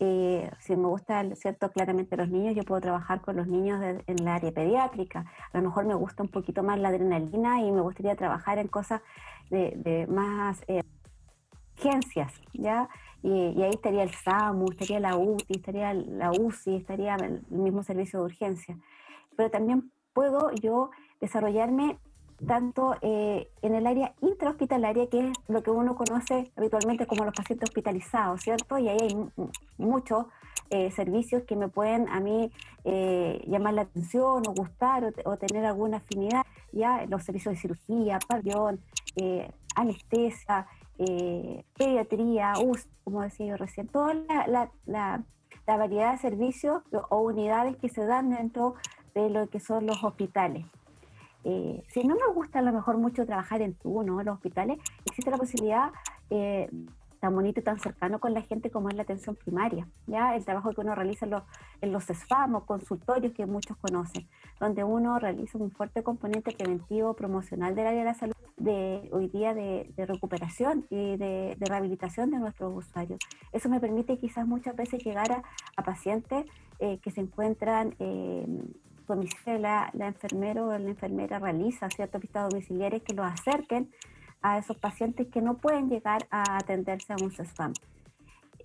Eh, 0.00 0.50
si 0.58 0.74
me 0.74 0.88
gusta, 0.88 1.24
¿cierto? 1.36 1.70
Claramente 1.70 2.16
los 2.16 2.28
niños, 2.28 2.54
yo 2.56 2.64
puedo 2.64 2.80
trabajar 2.80 3.20
con 3.20 3.36
los 3.36 3.46
niños 3.46 3.80
en 3.82 4.18
el 4.18 4.28
área 4.28 4.50
pediátrica. 4.50 5.26
A 5.52 5.58
lo 5.58 5.64
mejor 5.64 5.84
me 5.86 5.94
gusta 5.94 6.22
un 6.22 6.30
poquito 6.30 6.62
más 6.62 6.78
la 6.80 6.88
adrenalina 6.88 7.62
y 7.62 7.70
me 7.70 7.80
gustaría 7.80 8.16
trabajar 8.16 8.58
en 8.58 8.68
cosas 8.68 9.02
de, 9.50 9.74
de 9.76 10.06
más 10.08 10.64
urgencias, 11.76 12.32
¿ya? 12.52 12.88
Y, 13.24 13.62
ahí 13.62 13.70
estaría 13.70 14.02
el 14.02 14.10
SAMU, 14.10 14.66
estaría 14.70 15.00
la 15.00 15.16
UTI, 15.16 15.54
estaría 15.56 15.94
la 15.94 16.30
UCI, 16.30 16.76
estaría 16.76 17.14
el 17.14 17.40
mismo 17.48 17.82
servicio 17.82 18.18
de 18.18 18.26
urgencia. 18.26 18.78
Pero 19.34 19.50
también 19.50 19.90
puedo 20.12 20.50
yo 20.52 20.90
desarrollarme 21.22 21.98
tanto 22.46 22.96
eh, 23.00 23.48
en 23.62 23.74
el 23.74 23.86
área 23.86 24.12
intrahospitalaria, 24.20 25.08
que 25.08 25.28
es 25.28 25.32
lo 25.48 25.62
que 25.62 25.70
uno 25.70 25.96
conoce 25.96 26.52
habitualmente 26.54 27.06
como 27.06 27.24
los 27.24 27.34
pacientes 27.34 27.70
hospitalizados, 27.70 28.42
¿cierto? 28.42 28.76
Y 28.76 28.90
ahí 28.90 28.98
hay 29.00 29.16
muchos 29.78 30.26
eh, 30.68 30.90
servicios 30.90 31.44
que 31.44 31.56
me 31.56 31.68
pueden 31.68 32.06
a 32.10 32.20
mí 32.20 32.50
eh, 32.84 33.42
llamar 33.46 33.72
la 33.72 33.82
atención 33.82 34.42
o 34.46 34.52
gustar 34.52 35.14
o, 35.24 35.36
tener 35.38 35.64
alguna 35.64 35.96
afinidad, 35.96 36.42
ya 36.72 37.06
los 37.06 37.24
servicios 37.24 37.54
de 37.54 37.60
cirugía, 37.60 38.18
pabellón, 38.28 38.80
anestesia, 39.76 40.66
eh, 40.98 41.64
pediatría, 41.76 42.54
UCI, 42.62 42.88
como 43.04 43.22
decía 43.22 43.46
yo 43.46 43.56
recién, 43.56 43.88
toda 43.88 44.14
la, 44.46 45.24
variedad 45.66 46.12
de 46.12 46.18
servicios 46.18 46.82
o 47.10 47.20
unidades 47.20 47.76
que 47.76 47.88
se 47.88 48.04
dan 48.04 48.30
dentro 48.30 48.74
de 49.14 49.30
lo 49.30 49.48
que 49.48 49.60
son 49.60 49.86
los 49.86 50.02
hospitales. 50.04 50.66
Eh, 51.44 51.82
si 51.88 52.04
no 52.04 52.14
me 52.14 52.32
gusta 52.34 52.60
a 52.60 52.62
lo 52.62 52.72
mejor 52.72 52.96
mucho 52.96 53.26
trabajar 53.26 53.60
en 53.60 53.74
turno 53.74 54.20
en 54.20 54.26
los 54.26 54.36
hospitales, 54.36 54.78
existe 55.04 55.30
la 55.30 55.36
posibilidad 55.36 55.92
eh, 56.30 56.70
tan 57.24 57.34
bonito 57.34 57.60
y 57.60 57.62
tan 57.62 57.80
cercano 57.80 58.20
con 58.20 58.34
la 58.34 58.42
gente 58.42 58.70
como 58.70 58.90
es 58.90 58.96
la 58.96 59.02
atención 59.02 59.34
primaria, 59.34 59.88
ya 60.06 60.36
el 60.36 60.44
trabajo 60.44 60.72
que 60.72 60.82
uno 60.82 60.94
realiza 60.94 61.24
en 61.24 61.30
los, 61.30 61.42
en 61.80 61.90
los 61.90 62.04
SFAM 62.04 62.54
o 62.54 62.66
consultorios 62.66 63.32
que 63.32 63.46
muchos 63.46 63.78
conocen, 63.78 64.28
donde 64.60 64.84
uno 64.84 65.18
realiza 65.18 65.56
un 65.56 65.70
fuerte 65.70 66.02
componente 66.02 66.52
preventivo, 66.52 67.14
promocional 67.14 67.74
del 67.74 67.86
área 67.86 68.00
de 68.00 68.04
la 68.04 68.14
salud, 68.14 68.33
de 68.64 69.08
hoy 69.12 69.28
día 69.28 69.54
de, 69.54 69.92
recuperación 69.96 70.86
y 70.90 71.16
de, 71.16 71.56
rehabilitación 71.60 72.30
de 72.30 72.38
nuestros 72.38 72.74
usuarios. 72.74 73.20
Eso 73.52 73.68
me 73.68 73.78
permite 73.78 74.18
quizás 74.18 74.46
muchas 74.46 74.74
veces 74.74 75.04
llegar 75.04 75.30
a, 75.76 75.82
pacientes 75.82 76.46
eh, 76.78 76.98
que 77.02 77.10
se 77.10 77.20
encuentran... 77.20 77.94
Eh, 77.98 78.46
la, 79.46 79.90
la 79.92 80.06
enfermera 80.06 80.64
o 80.64 80.70
la 80.78 80.88
enfermera 80.88 81.38
realiza 81.38 81.90
ciertas 81.90 82.22
vistas 82.22 82.48
domiciliarias 82.48 83.02
que 83.02 83.12
los 83.12 83.26
acerquen 83.26 83.90
a 84.40 84.56
esos 84.56 84.78
pacientes 84.78 85.26
que 85.28 85.42
no 85.42 85.58
pueden 85.58 85.90
llegar 85.90 86.26
a 86.30 86.56
atenderse 86.56 87.12
a 87.12 87.16
un 87.22 87.30
CESFAM. 87.30 87.74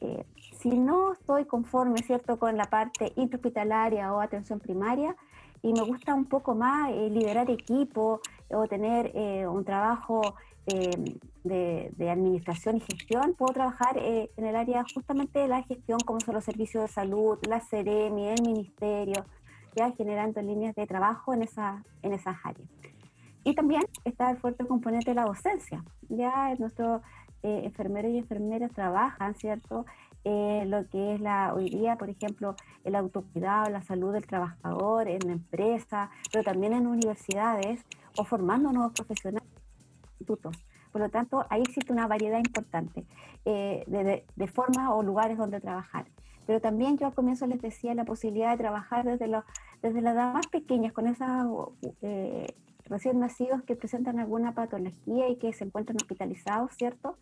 Eh, 0.01 0.25
si 0.60 0.70
no 0.77 1.13
estoy 1.13 1.46
conforme, 1.46 2.00
¿cierto?, 2.00 2.39
con 2.39 2.56
la 2.58 2.65
parte 2.65 3.12
intrahospitalaria 3.15 4.13
o 4.13 4.22
atención 4.22 4.60
primaria, 4.60 5.15
y 5.62 5.74
me 5.74 5.82
gusta 5.82 6.13
un 6.13 6.25
poco 6.25 6.56
más 6.56 6.92
eh, 6.92 7.10
liderar 7.10 7.50
equipo 7.50 8.22
o 8.50 8.68
tener 8.68 9.12
eh, 9.13 9.48
un 9.48 9.63
trabajo 9.66 10.36
de, 10.66 11.92
de, 11.98 12.10
administración 12.12 12.78
y 12.78 12.82
gestión, 12.82 13.34
puedo 13.34 13.54
trabajar 13.54 13.98
en 13.98 14.46
el 14.46 14.56
área 14.56 14.86
justamente 14.94 15.39
de 15.39 15.48
la 15.48 15.63
gestión, 15.63 16.00
como 16.06 16.20
son 16.20 16.36
los 16.36 16.44
servicios 16.44 16.84
de 16.84 16.88
salud, 16.88 17.39
la 17.48 17.60
CEREMI, 17.60 18.28
el 18.28 18.42
ministerio, 18.44 19.25
ya 19.75 19.92
generando 19.94 20.42
líneas 20.44 20.75
de 20.75 20.86
trabajo 20.86 21.34
en, 21.34 21.42
esa, 21.42 21.84
en 22.04 22.13
esas 22.13 22.36
áreas. 22.44 22.70
Y 23.44 23.56
también 23.56 23.82
está 24.06 24.30
el 24.32 24.38
fuerte 24.38 24.66
componente 24.66 25.12
de 25.12 25.16
la 25.16 25.24
docencia. 25.24 25.84
Ya 26.10 26.54
nuestros 26.60 27.01
eh, 27.42 27.62
enfermeros 27.63 28.12
y 28.12 28.18
enfermeras 28.18 28.72
trabajan, 28.74 29.34
¿cierto? 29.36 29.86
Eh, 30.32 30.64
lo 30.68 30.88
que 30.88 31.16
es 31.16 31.22
la 31.22 31.56
hoy 31.56 31.72
día, 31.72 31.96
por 31.96 32.08
ejemplo, 32.08 32.56
el 32.84 32.96
autocuidado, 32.96 33.72
la 33.72 33.82
salud 33.82 34.14
del 34.14 34.28
trabajador 34.28 35.08
en 35.08 35.26
la 35.26 35.32
empresa, 35.32 36.12
pero 36.32 36.44
también 36.44 36.74
en 36.74 36.86
universidades 36.86 37.84
o 38.16 38.24
formando 38.26 38.72
nuevos 38.72 38.94
profesionales 38.94 39.50
institutos. 40.20 40.56
Por 40.92 41.02
lo 41.02 41.10
tanto, 41.10 41.48
ahí 41.50 41.64
existe 41.64 41.92
una 41.92 42.06
variedad 42.06 42.38
importante 42.38 43.08
eh, 43.44 43.84
de, 43.88 44.24
de, 44.36 44.48
formas 44.48 44.90
o 44.92 45.02
lugares 45.02 45.36
donde 45.36 45.60
trabajar. 45.60 46.06
Pero 46.46 46.62
también 46.62 47.00
yo 47.00 47.08
al 47.08 47.16
comienzo 47.16 47.48
les 47.48 47.60
decía 47.60 47.96
la 47.96 48.06
posibilidad 48.06 48.52
de 48.52 48.58
trabajar 48.58 49.06
desde, 49.06 49.26
desde 49.82 50.02
las 50.02 50.14
edad 50.14 50.34
más 50.36 50.46
pequeñas, 50.46 50.94
con 50.94 51.08
esas 51.08 51.48
recién 52.86 53.20
nacidos 53.20 53.64
que 53.64 53.76
presentan 53.76 54.20
alguna 54.20 54.54
patología 54.54 55.28
y 55.28 55.38
que 55.38 55.54
se 55.54 55.64
encuentran 55.64 55.98
hospitalizados, 55.98 56.72
¿cierto? 56.78 57.18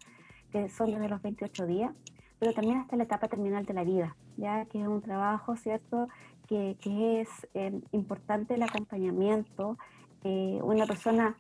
que 0.52 0.70
son 0.70 0.92
desde 0.92 1.10
los 1.10 1.22
28 1.22 1.66
días, 1.68 1.92
pero 2.39 2.53
también 2.53 2.79
hasta 2.79 2.96
la 2.96 3.03
etapa 3.03 3.27
terminal 3.27 3.65
de 3.65 3.74
la 3.74 3.84
vida, 3.84 4.15
ya 4.38 4.65
que 4.65 4.82
es 4.82 4.88
un 4.88 5.01
trabajo, 5.01 5.56
¿cierto?, 5.56 6.08
que, 6.48 6.77
que 6.79 7.22
es 7.22 7.29
eh, 7.53 7.82
importante 7.91 8.53
el 8.53 8.63
acompañamiento. 8.63 9.77
Eh, 10.24 10.60
una 10.63 10.86
persona 10.86 11.36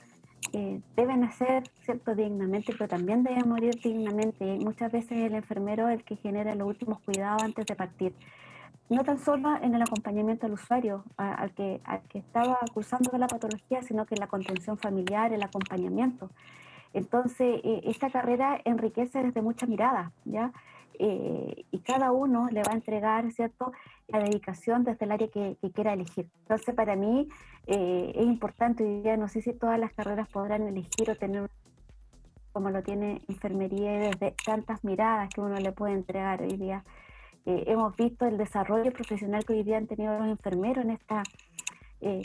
eh, 0.53 0.81
debe 0.95 1.15
nacer, 1.15 1.63
¿cierto?, 1.81 2.13
dignamente, 2.13 2.73
pero 2.73 2.87
también 2.89 3.23
debe 3.23 3.43
morir 3.43 3.79
dignamente. 3.81 4.55
Y 4.55 4.65
muchas 4.65 4.91
veces 4.91 5.11
el 5.11 5.35
enfermero 5.35 5.87
es 5.87 5.99
el 5.99 6.03
que 6.03 6.17
genera 6.17 6.55
los 6.55 6.67
últimos 6.67 6.99
cuidados 6.99 7.43
antes 7.43 7.65
de 7.65 7.75
partir. 7.75 8.13
No 8.89 9.03
tan 9.03 9.19
solo 9.19 9.55
en 9.61 9.75
el 9.75 9.81
acompañamiento 9.81 10.45
al 10.45 10.53
usuario, 10.53 11.03
al, 11.17 11.51
que, 11.51 11.81
al 11.83 12.01
que 12.03 12.19
estaba 12.19 12.57
acusando 12.61 13.11
de 13.11 13.19
la 13.19 13.27
patología, 13.27 13.81
sino 13.83 14.05
que 14.05 14.15
en 14.15 14.21
la 14.21 14.27
contención 14.27 14.77
familiar, 14.77 15.33
el 15.33 15.43
acompañamiento. 15.43 16.29
Entonces, 16.93 17.59
esta 17.83 18.09
carrera 18.09 18.61
enriquece 18.63 19.21
desde 19.21 19.41
muchas 19.41 19.67
miradas, 19.67 20.11
¿ya? 20.23 20.53
Eh, 20.99 21.65
y 21.71 21.79
cada 21.79 22.11
uno 22.11 22.47
le 22.49 22.63
va 22.63 22.71
a 22.71 22.75
entregar, 22.75 23.31
¿cierto?, 23.31 23.71
la 24.07 24.19
dedicación 24.19 24.83
desde 24.83 25.05
el 25.05 25.11
área 25.11 25.27
que, 25.27 25.57
quiera 25.73 25.93
elegir. 25.93 26.29
Entonces, 26.41 26.73
para 26.73 26.95
mí 26.95 27.27
eh, 27.67 28.13
es 28.15 28.25
importante, 28.25 28.83
hoy 28.83 29.01
día 29.01 29.17
no 29.17 29.27
sé 29.27 29.41
si 29.41 29.53
todas 29.53 29.79
las 29.79 29.93
carreras 29.93 30.27
podrán 30.29 30.63
elegir 30.63 31.09
o 31.09 31.15
tener 31.15 31.49
como 32.51 32.71
lo 32.71 32.81
tiene 32.81 33.21
enfermería 33.27 33.91
desde 33.91 34.33
tantas 34.43 34.83
miradas 34.83 35.29
que 35.29 35.41
uno 35.41 35.55
le 35.57 35.71
puede 35.71 35.93
entregar 35.93 36.41
hoy 36.41 36.57
día. 36.57 36.83
Eh, 37.45 37.65
hemos 37.67 37.95
visto 37.95 38.25
el 38.25 38.37
desarrollo 38.37 38.91
profesional 38.91 39.45
que 39.45 39.53
hoy 39.53 39.63
día 39.63 39.77
han 39.77 39.85
tenido 39.85 40.17
los 40.17 40.27
enfermeros 40.27 40.83
en 40.83 40.91
esta 40.91 41.21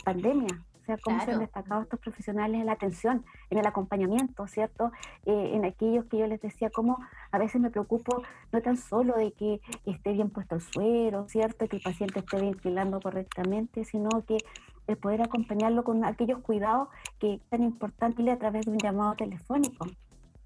pandemia, 0.05 0.49
o 0.49 0.72
sea, 0.85 0.99
cómo 0.99 1.21
se 1.21 1.33
han 1.33 1.39
destacado 1.41 1.83
estos 1.83 2.01
profesionales 2.01 2.61
en 2.61 2.67
la 2.67 2.73
atención, 2.73 3.25
en 3.51 3.59
el 3.59 3.67
acompañamiento, 3.67 4.47
¿cierto? 4.47 4.93
Eh, 5.25 5.53
en 5.55 5.65
aquellos 5.65 6.07
que 6.07 6.19
yo 6.19 6.27
les 6.27 6.41
decía, 6.41 6.71
cómo 6.71 6.99
a 7.31 7.39
veces 7.39 7.61
me 7.61 7.71
preocupo 7.71 8.23
no 8.53 8.61
tan 8.63 8.77
solo 8.77 9.15
de 9.15 9.33
que 9.33 9.61
esté 9.87 10.13
bien 10.13 10.31
puesto 10.31 10.57
el 10.57 10.61
suero, 10.61 11.29
¿cierto? 11.29 11.69
Que 11.69 11.77
el 11.77 11.83
paciente 11.83 12.21
esté 12.21 12.41
ventilando 12.41 13.01
correctamente, 13.01 13.85
sino 13.85 14.09
que 14.27 14.39
el 14.87 14.97
poder 14.97 15.23
acompañarlo 15.23 15.85
con 15.85 16.05
aquellos 16.05 16.41
cuidados 16.41 16.89
que 17.19 17.35
es 17.35 17.43
tan 17.49 17.63
importante 17.63 18.29
a 18.31 18.39
través 18.39 18.67
de 18.67 18.73
un 18.73 18.79
llamado 18.79 19.15
telefónico, 19.15 19.87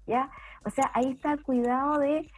¿ya? 0.05 0.29
O 0.65 0.69
sea, 0.69 0.91
ahí 0.93 1.11
está 1.11 1.33
el 1.33 1.41
cuidado 1.41 1.99
de 1.99 2.29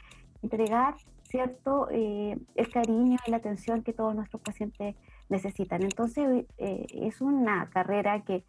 entregar, 0.41 0.95
¿cierto? 1.23 1.87
Eh, 1.91 2.37
el 2.55 2.69
cariño 2.69 3.17
y 3.25 3.31
la 3.31 3.37
atención 3.37 3.83
que 3.83 3.93
todos 3.93 4.15
nuestros 4.15 4.41
pacientes 4.41 4.95
necesitan. 5.29 5.83
Entonces, 5.83 6.45
eh, 6.57 6.85
es 6.91 7.21
una 7.21 7.69
carrera 7.69 8.21
que, 8.23 8.43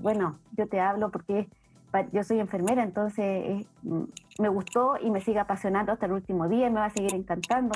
bueno, 0.00 0.38
yo 0.56 0.66
te 0.68 0.80
hablo 0.80 1.10
porque 1.10 1.48
yo 2.12 2.24
soy 2.24 2.40
enfermera, 2.40 2.82
entonces 2.82 3.66
mm, 3.82 4.02
me 4.38 4.48
gustó 4.48 4.96
y 5.00 5.10
me 5.10 5.20
sigue 5.20 5.38
apasionando 5.38 5.92
hasta 5.92 6.06
el 6.06 6.12
último 6.12 6.48
día 6.48 6.68
me 6.68 6.80
va 6.80 6.86
a 6.86 6.90
seguir 6.90 7.14
encantando, 7.14 7.72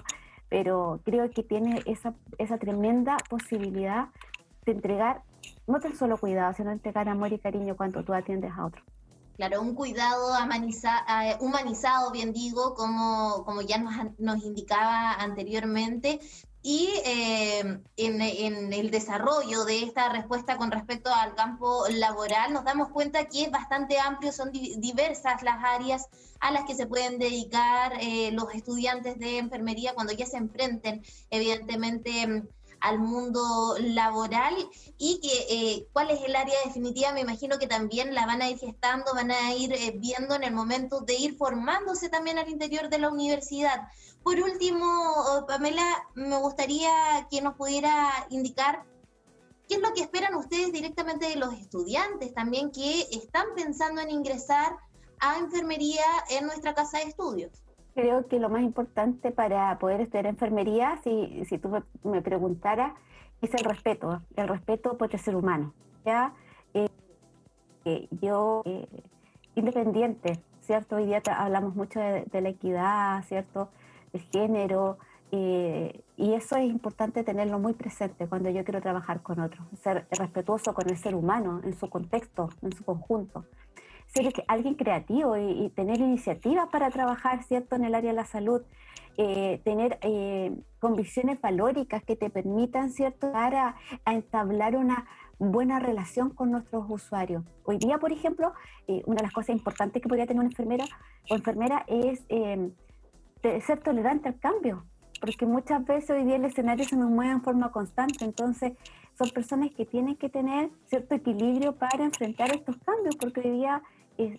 pero 0.48 1.00
creo 1.04 1.30
que 1.30 1.42
tiene 1.42 1.82
esa, 1.86 2.14
esa 2.38 2.58
tremenda 2.58 3.16
posibilidad 3.28 4.08
de 4.66 4.72
entregar 4.72 5.22
no 5.66 5.80
tan 5.80 5.96
solo 5.96 6.18
cuidado, 6.18 6.52
sino 6.52 6.70
entregar 6.70 7.08
amor 7.08 7.32
y 7.32 7.38
cariño 7.38 7.76
cuando 7.76 8.02
tú 8.02 8.12
atiendes 8.12 8.52
a 8.56 8.66
otro. 8.66 8.82
Claro, 9.36 9.62
un 9.62 9.74
cuidado 9.74 10.34
eh, 10.36 11.36
humanizado, 11.40 12.10
bien 12.10 12.32
digo, 12.32 12.74
como, 12.74 13.42
como 13.46 13.62
ya 13.62 13.78
nos, 13.78 13.94
nos 14.18 14.44
indicaba 14.44 15.14
anteriormente, 15.14 16.20
y 16.62 16.90
eh, 17.04 17.80
en, 17.96 18.72
el 18.72 18.90
desarrollo 18.90 19.64
de 19.64 19.82
esta 19.82 20.10
respuesta 20.10 20.58
con 20.58 20.70
respecto 20.70 21.10
al 21.12 21.34
campo 21.34 21.84
laboral 21.88 22.52
nos 22.52 22.64
damos 22.64 22.90
cuenta 22.90 23.24
que 23.26 23.44
es 23.44 23.50
bastante 23.50 23.98
amplio, 23.98 24.30
son 24.32 24.52
diversas 24.52 25.42
las 25.42 25.64
áreas 25.64 26.08
a 26.40 26.50
las 26.50 26.64
que 26.64 26.74
se 26.74 26.86
pueden 26.86 27.18
dedicar 27.18 27.94
eh, 28.00 28.30
los 28.32 28.54
estudiantes 28.54 29.18
de 29.18 29.38
enfermería 29.38 29.94
cuando 29.94 30.12
ya 30.12 30.26
se 30.26 30.36
enfrenten 30.36 31.02
evidentemente 31.30 32.44
al 32.80 32.98
mundo 32.98 33.76
laboral 33.78 34.54
y 34.98 35.20
que 35.20 35.46
eh, 35.50 35.88
cuál 35.92 36.10
es 36.10 36.22
el 36.22 36.34
área 36.34 36.54
definitiva, 36.64 37.12
me 37.12 37.20
imagino 37.20 37.58
que 37.58 37.66
también 37.66 38.14
la 38.14 38.26
van 38.26 38.42
a 38.42 38.50
ir 38.50 38.58
gestando, 38.58 39.14
van 39.14 39.30
a 39.30 39.54
ir 39.54 39.74
viendo 39.98 40.34
en 40.34 40.44
el 40.44 40.52
momento 40.52 41.00
de 41.00 41.14
ir 41.14 41.36
formándose 41.36 42.08
también 42.08 42.38
al 42.38 42.48
interior 42.48 42.88
de 42.88 42.98
la 42.98 43.10
universidad. 43.10 43.88
Por 44.22 44.40
último, 44.40 45.44
Pamela, 45.46 46.06
me 46.14 46.38
gustaría 46.38 46.90
que 47.30 47.40
nos 47.40 47.54
pudiera 47.54 48.26
indicar 48.30 48.84
qué 49.68 49.76
es 49.76 49.80
lo 49.80 49.94
que 49.94 50.02
esperan 50.02 50.34
ustedes 50.34 50.72
directamente 50.72 51.28
de 51.28 51.36
los 51.36 51.54
estudiantes 51.54 52.34
también 52.34 52.70
que 52.70 53.02
están 53.12 53.46
pensando 53.54 54.00
en 54.00 54.10
ingresar 54.10 54.76
a 55.20 55.38
enfermería 55.38 56.04
en 56.30 56.46
nuestra 56.46 56.74
casa 56.74 56.98
de 56.98 57.04
estudios. 57.04 57.52
Creo 58.00 58.26
que 58.28 58.38
lo 58.38 58.48
más 58.48 58.62
importante 58.62 59.30
para 59.30 59.78
poder 59.78 60.00
estudiar 60.00 60.24
enfermería, 60.24 60.98
si, 61.04 61.44
si 61.44 61.58
tú 61.58 61.68
me, 62.02 62.22
preguntaras, 62.22 62.94
es 63.42 63.52
el 63.52 63.62
respeto, 63.62 64.22
el 64.36 64.48
respeto 64.48 64.96
por 64.96 65.12
el 65.12 65.20
ser 65.20 65.36
humano. 65.36 65.74
¿ya? 66.06 66.32
Eh, 66.72 66.88
eh, 67.84 68.08
yo, 68.22 68.62
eh, 68.64 68.86
independiente, 69.54 70.40
¿cierto? 70.62 70.96
Hoy 70.96 71.04
día 71.04 71.20
hablamos 71.26 71.76
mucho 71.76 72.00
de, 72.00 72.40
la 72.40 72.48
equidad, 72.48 73.22
¿cierto? 73.24 73.68
género, 74.32 74.96
y 75.30 76.32
eso 76.32 76.56
es 76.56 76.70
importante 76.70 77.22
tenerlo 77.22 77.58
muy 77.58 77.74
presente 77.74 78.26
cuando 78.26 78.48
yo 78.48 78.64
quiero 78.64 78.80
trabajar 78.80 79.20
con 79.20 79.40
otros, 79.40 79.62
ser 79.82 80.06
respetuoso 80.10 80.72
con 80.72 80.88
el 80.88 80.96
ser 80.96 81.14
humano 81.14 81.60
en 81.64 81.78
su 81.78 81.90
contexto, 81.90 82.48
en 82.62 82.72
su 82.72 82.82
conjunto. 82.82 83.44
Ser 84.12 84.32
alguien 84.48 84.74
creativo 84.74 85.36
y, 85.36 85.70
tener 85.70 86.00
iniciativas 86.00 86.68
para 86.68 86.90
trabajar, 86.90 87.42
¿cierto?, 87.44 87.76
en 87.76 87.84
el 87.84 87.94
área 87.94 88.10
de 88.10 88.16
la 88.16 88.24
salud, 88.24 88.62
eh, 89.16 89.60
tener 89.64 89.98
eh, 90.02 90.52
convicciones 90.78 91.40
valóricas 91.40 92.02
que 92.02 92.16
te 92.16 92.30
permitan, 92.30 92.90
¿cierto?, 92.90 93.30
a, 93.34 93.76
a 94.04 94.14
entablar 94.14 94.76
una 94.76 95.06
buena 95.38 95.78
relación 95.78 96.30
con 96.30 96.50
nuestros 96.50 96.84
usuarios. 96.88 97.44
Hoy 97.64 97.78
día, 97.78 97.98
por 97.98 98.12
ejemplo, 98.12 98.52
una 99.06 99.16
de 99.16 99.22
las 99.22 99.32
cosas 99.32 99.50
importantes 99.50 100.02
que 100.02 100.08
podría 100.08 100.26
tener 100.26 100.40
una 100.40 100.50
enfermera 100.50 100.84
o 101.30 101.34
enfermera 101.34 101.84
es 101.86 102.26
de 102.28 103.60
ser 103.62 103.80
tolerante 103.80 104.28
al 104.28 104.38
cambio, 104.38 104.84
porque 105.20 105.46
muchas 105.46 105.84
veces 105.84 106.10
hoy 106.10 106.24
día 106.24 106.36
el 106.36 106.44
escenario 106.44 106.84
se 106.84 106.96
nos 106.96 107.10
mueve 107.10 107.32
en 107.32 107.42
forma 107.42 107.70
constante, 107.70 108.24
entonces 108.24 108.72
son 109.18 109.30
personas 109.30 109.70
que 109.76 109.84
tienen 109.84 110.16
que 110.16 110.28
tener 110.28 110.70
cierto 110.86 111.14
equilibrio 111.14 111.76
para 111.76 112.04
enfrentar 112.04 112.54
estos 112.54 112.76
cambios, 112.78 113.16
porque 113.16 113.40
hoy 113.40 113.50
día 113.50 113.82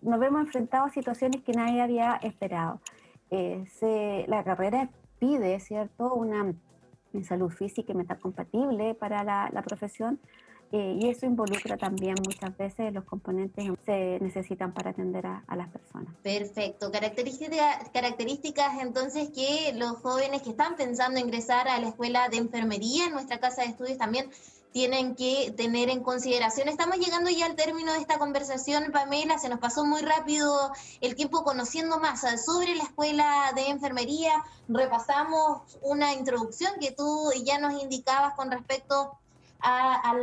nos 0.01 0.19
vemos 0.19 0.41
enfrentados 0.41 0.91
a 0.91 0.93
situaciones 0.93 1.41
que 1.43 1.53
nadie 1.53 1.81
había 1.81 2.19
esperado. 2.21 2.79
Eh, 3.29 3.65
la 4.27 4.43
carrera 4.43 4.89
pide, 5.19 5.59
¿cierto?, 5.59 6.13
una 6.13 6.53
salud 7.23 7.49
física 7.49 7.91
y 7.91 7.95
mental 7.95 8.19
compatible 8.19 8.95
para 8.95 9.23
la, 9.23 9.61
profesión, 9.61 10.19
eh, 10.71 10.97
y 10.99 11.09
eso 11.09 11.25
involucra 11.25 11.75
también 11.77 12.15
muchas 12.25 12.57
veces 12.57 12.93
los 12.93 13.03
componentes 13.03 13.69
que 13.69 13.77
se 13.85 14.23
necesitan 14.23 14.73
para 14.73 14.91
atender 14.91 15.25
a, 15.25 15.55
las 15.55 15.69
personas. 15.69 16.13
Perfecto. 16.23 16.91
Características, 16.91 17.89
características 17.93 18.81
entonces 18.81 19.29
que 19.29 19.73
los 19.75 19.97
jóvenes 19.97 20.41
que 20.41 20.51
están 20.51 20.75
pensando 20.77 21.19
ingresar 21.19 21.67
a 21.67 21.79
la 21.79 21.89
escuela 21.89 22.29
de 22.29 22.37
enfermería 22.37 23.07
en 23.07 23.11
nuestra 23.11 23.39
casa 23.39 23.63
de 23.63 23.69
estudios 23.69 23.97
también 23.97 24.29
tienen 24.71 25.15
que 25.15 25.53
tener 25.55 25.89
en 25.89 26.01
consideración. 26.01 26.69
Estamos 26.69 26.97
llegando 26.97 27.29
ya 27.29 27.45
al 27.45 27.55
término 27.55 27.91
de 27.91 27.99
esta 27.99 28.17
conversación, 28.17 28.91
Pamela, 28.91 29.37
se 29.37 29.49
nos 29.49 29.59
pasó 29.59 29.85
muy 29.85 30.01
rápido 30.01 30.71
el 31.01 31.15
tiempo 31.15 31.43
conociendo 31.43 31.99
más 31.99 32.21
sobre 32.45 32.75
la 32.75 32.83
escuela 32.83 33.51
de 33.55 33.67
enfermería. 33.67 34.43
Repasamos 34.69 35.77
una 35.81 36.13
introducción 36.13 36.73
que 36.79 36.91
tú 36.91 37.31
ya 37.43 37.59
nos 37.59 37.81
indicabas 37.81 38.33
con 38.35 38.49
respecto 38.49 39.17
a, 39.61 40.13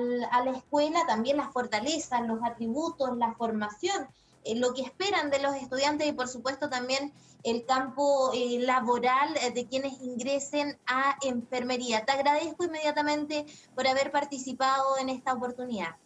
la 0.44 0.50
escuela 0.50 1.04
también 1.06 1.36
las 1.36 1.52
fortalezas, 1.52 2.26
los 2.26 2.42
atributos, 2.42 3.16
la 3.16 3.34
formación, 3.34 4.08
eh, 4.44 4.56
lo 4.56 4.74
que 4.74 4.82
esperan 4.82 5.30
de 5.30 5.40
los 5.40 5.54
estudiantes 5.54 6.08
y 6.08 6.12
por 6.12 6.28
supuesto 6.28 6.68
también 6.68 7.12
el 7.48 7.64
campo 7.64 8.30
eh, 8.34 8.58
laboral 8.60 9.36
eh, 9.36 9.52
de 9.52 9.66
quienes 9.66 10.00
ingresen 10.00 10.76
a 10.86 11.16
enfermería. 11.22 12.04
Te 12.04 12.12
agradezco 12.12 12.64
inmediatamente 12.64 13.46
por 13.74 13.86
haber 13.86 14.10
participado 14.10 14.98
en 15.00 15.08
esta 15.08 15.34
oportunidad. 15.34 15.96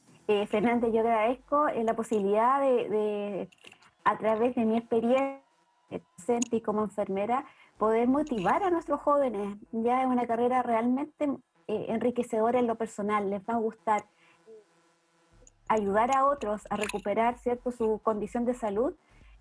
Fernanda, 0.48 0.88
yo 0.88 1.00
agradezco 1.00 1.66
la 1.68 1.94
posibilidad 1.94 2.60
de, 2.60 3.50
a 4.04 4.16
través 4.16 4.54
de 4.54 4.64
mi 4.64 4.78
experiencia 4.78 5.42
y 6.50 6.60
como 6.60 6.84
enfermera, 6.84 7.44
poder 7.78 8.08
motivar 8.08 8.62
a 8.62 8.70
nuestros 8.70 9.00
jóvenes. 9.00 9.56
Ya 9.72 10.02
es 10.02 10.06
una 10.06 10.26
carrera 10.26 10.62
realmente 10.62 11.24
eh, 11.68 11.86
enriquecedora 11.88 12.58
en 12.58 12.66
lo 12.66 12.76
personal, 12.76 13.30
les 13.30 13.40
va 13.42 13.54
a 13.54 13.58
gustar 13.58 14.04
ayudar 15.68 16.14
a 16.14 16.26
otros 16.26 16.62
a 16.70 16.76
recuperar 16.76 17.38
cierto 17.38 17.72
su 17.72 17.98
condición 18.02 18.44
de 18.44 18.54
salud, 18.54 18.94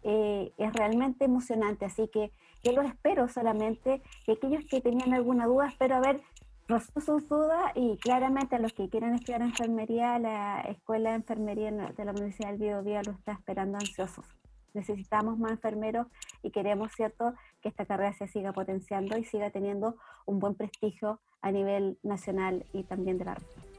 eh, 0.04 0.52
es 0.58 0.74
realmente 0.74 1.26
emocionante. 1.26 1.86
Así 1.86 2.08
que 2.08 2.32
yo 2.64 2.72
los 2.74 2.86
espero 2.86 3.28
solamente, 3.28 4.02
que 4.26 4.34
aquellos 4.34 4.66
que 4.66 4.82
tenían 4.82 5.14
alguna 5.14 5.46
duda, 5.46 5.68
espero 5.68 5.96
haber 5.96 6.22
resuelto 6.68 7.02
sus 7.02 7.28
dudas 7.28 7.72
y 7.76 7.98
claramente 7.98 8.56
a 8.56 8.60
los 8.60 8.74
que 8.74 8.90
quieran 8.90 9.16
estudiar 9.16 9.42
enfermería, 9.42 10.20
la 10.20 10.62
Escuela 10.62 11.12
de 11.12 11.18
Enfermería 11.18 11.72
de 11.72 12.06
la 12.06 12.12
Universidad 12.12 12.50
del 12.50 12.60
Biobío 12.60 13.02
lo 13.04 13.12
está 13.12 13.34
esperando 13.34 13.78
ansiosos. 13.78 14.26
necesitamos 14.74 15.38
más 15.38 15.52
enfermeros 15.52 16.08
y 16.44 16.52
queremos, 16.52 16.94
¿cierto?, 16.94 17.34
que 17.62 17.68
esta 17.68 17.86
carrera 17.86 18.14
se 18.14 18.28
siga 18.28 18.54
potenciando 18.54 19.18
y 19.18 19.26
siga 19.26 19.50
teniendo 19.50 19.98
un 20.26 20.40
buen 20.40 20.56
prestigio 20.56 21.20
a 21.42 21.52
nivel 21.52 21.98
nacional 22.04 22.66
y 22.72 22.84
también 22.84 23.18
de 23.18 23.26
la 23.26 23.36
región. 23.36 23.71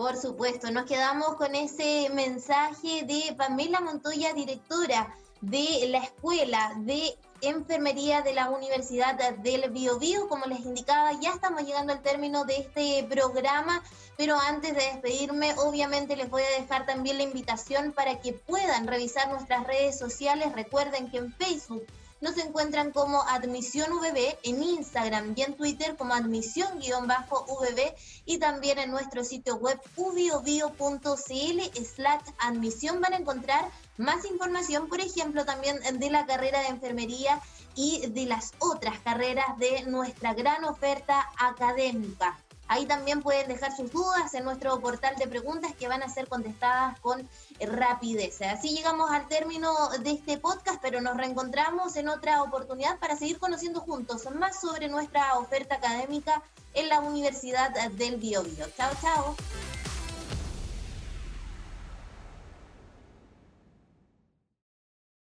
Por 0.00 0.16
supuesto, 0.16 0.70
nos 0.70 0.86
quedamos 0.86 1.34
con 1.34 1.54
ese 1.54 2.08
mensaje 2.14 3.02
de 3.02 3.34
Pamela 3.36 3.82
Montoya, 3.82 4.32
directora 4.32 5.14
de 5.42 5.88
la 5.90 5.98
Escuela 5.98 6.72
de 6.78 7.18
Enfermería 7.42 8.22
de 8.22 8.32
la 8.32 8.48
Universidad 8.48 9.14
del 9.40 9.68
Biobío. 9.70 10.26
Como 10.26 10.46
les 10.46 10.60
indicaba, 10.60 11.12
ya 11.20 11.32
estamos 11.32 11.64
llegando 11.64 11.92
al 11.92 12.00
término 12.00 12.46
de 12.46 12.56
este 12.56 13.06
programa, 13.10 13.82
pero 14.16 14.38
antes 14.40 14.74
de 14.74 14.84
despedirme, 14.84 15.52
obviamente 15.58 16.16
les 16.16 16.30
voy 16.30 16.44
a 16.44 16.60
dejar 16.62 16.86
también 16.86 17.18
la 17.18 17.24
invitación 17.24 17.92
para 17.92 18.20
que 18.20 18.32
puedan 18.32 18.86
revisar 18.86 19.28
nuestras 19.28 19.66
redes 19.66 19.98
sociales. 19.98 20.54
Recuerden 20.54 21.10
que 21.10 21.18
en 21.18 21.34
Facebook 21.34 21.84
nos 22.20 22.36
encuentran 22.36 22.92
como 22.92 23.22
Admisión 23.22 23.90
VB, 23.92 24.38
en 24.42 24.62
Instagram 24.62 25.34
y 25.36 25.42
en 25.42 25.54
Twitter 25.54 25.96
como 25.96 26.14
admisión-VB 26.14 27.94
y 28.26 28.38
también 28.38 28.78
en 28.78 28.90
nuestro 28.90 29.24
sitio 29.24 29.56
web 29.56 29.80
ubiobio.cl 29.96 31.84
slash 31.84 32.22
admisión 32.38 33.00
van 33.00 33.14
a 33.14 33.16
encontrar 33.16 33.70
más 33.96 34.24
información, 34.24 34.88
por 34.88 35.00
ejemplo, 35.00 35.44
también 35.44 35.78
de 35.98 36.10
la 36.10 36.26
carrera 36.26 36.60
de 36.60 36.68
enfermería 36.68 37.40
y 37.74 38.06
de 38.08 38.26
las 38.26 38.52
otras 38.58 38.98
carreras 39.00 39.58
de 39.58 39.82
nuestra 39.84 40.34
gran 40.34 40.64
oferta 40.64 41.30
académica. 41.38 42.38
Ahí 42.70 42.86
también 42.86 43.20
pueden 43.20 43.48
dejar 43.48 43.76
sus 43.76 43.90
dudas 43.90 44.32
en 44.32 44.44
nuestro 44.44 44.78
portal 44.78 45.16
de 45.16 45.26
preguntas 45.26 45.72
que 45.76 45.88
van 45.88 46.04
a 46.04 46.08
ser 46.08 46.28
contestadas 46.28 47.00
con 47.00 47.28
rapidez. 47.58 48.40
Así 48.42 48.76
llegamos 48.76 49.10
al 49.10 49.26
término 49.26 49.72
de 50.04 50.12
este 50.12 50.38
podcast, 50.38 50.80
pero 50.80 51.00
nos 51.00 51.16
reencontramos 51.16 51.96
en 51.96 52.08
otra 52.08 52.44
oportunidad 52.44 52.96
para 53.00 53.16
seguir 53.16 53.40
conociendo 53.40 53.80
juntos 53.80 54.24
más 54.36 54.60
sobre 54.60 54.86
nuestra 54.86 55.36
oferta 55.36 55.74
académica 55.74 56.44
en 56.74 56.88
la 56.88 57.00
Universidad 57.00 57.72
del 57.90 58.18
Biobío. 58.18 58.66
Chao, 58.76 58.92
chao. 59.02 59.36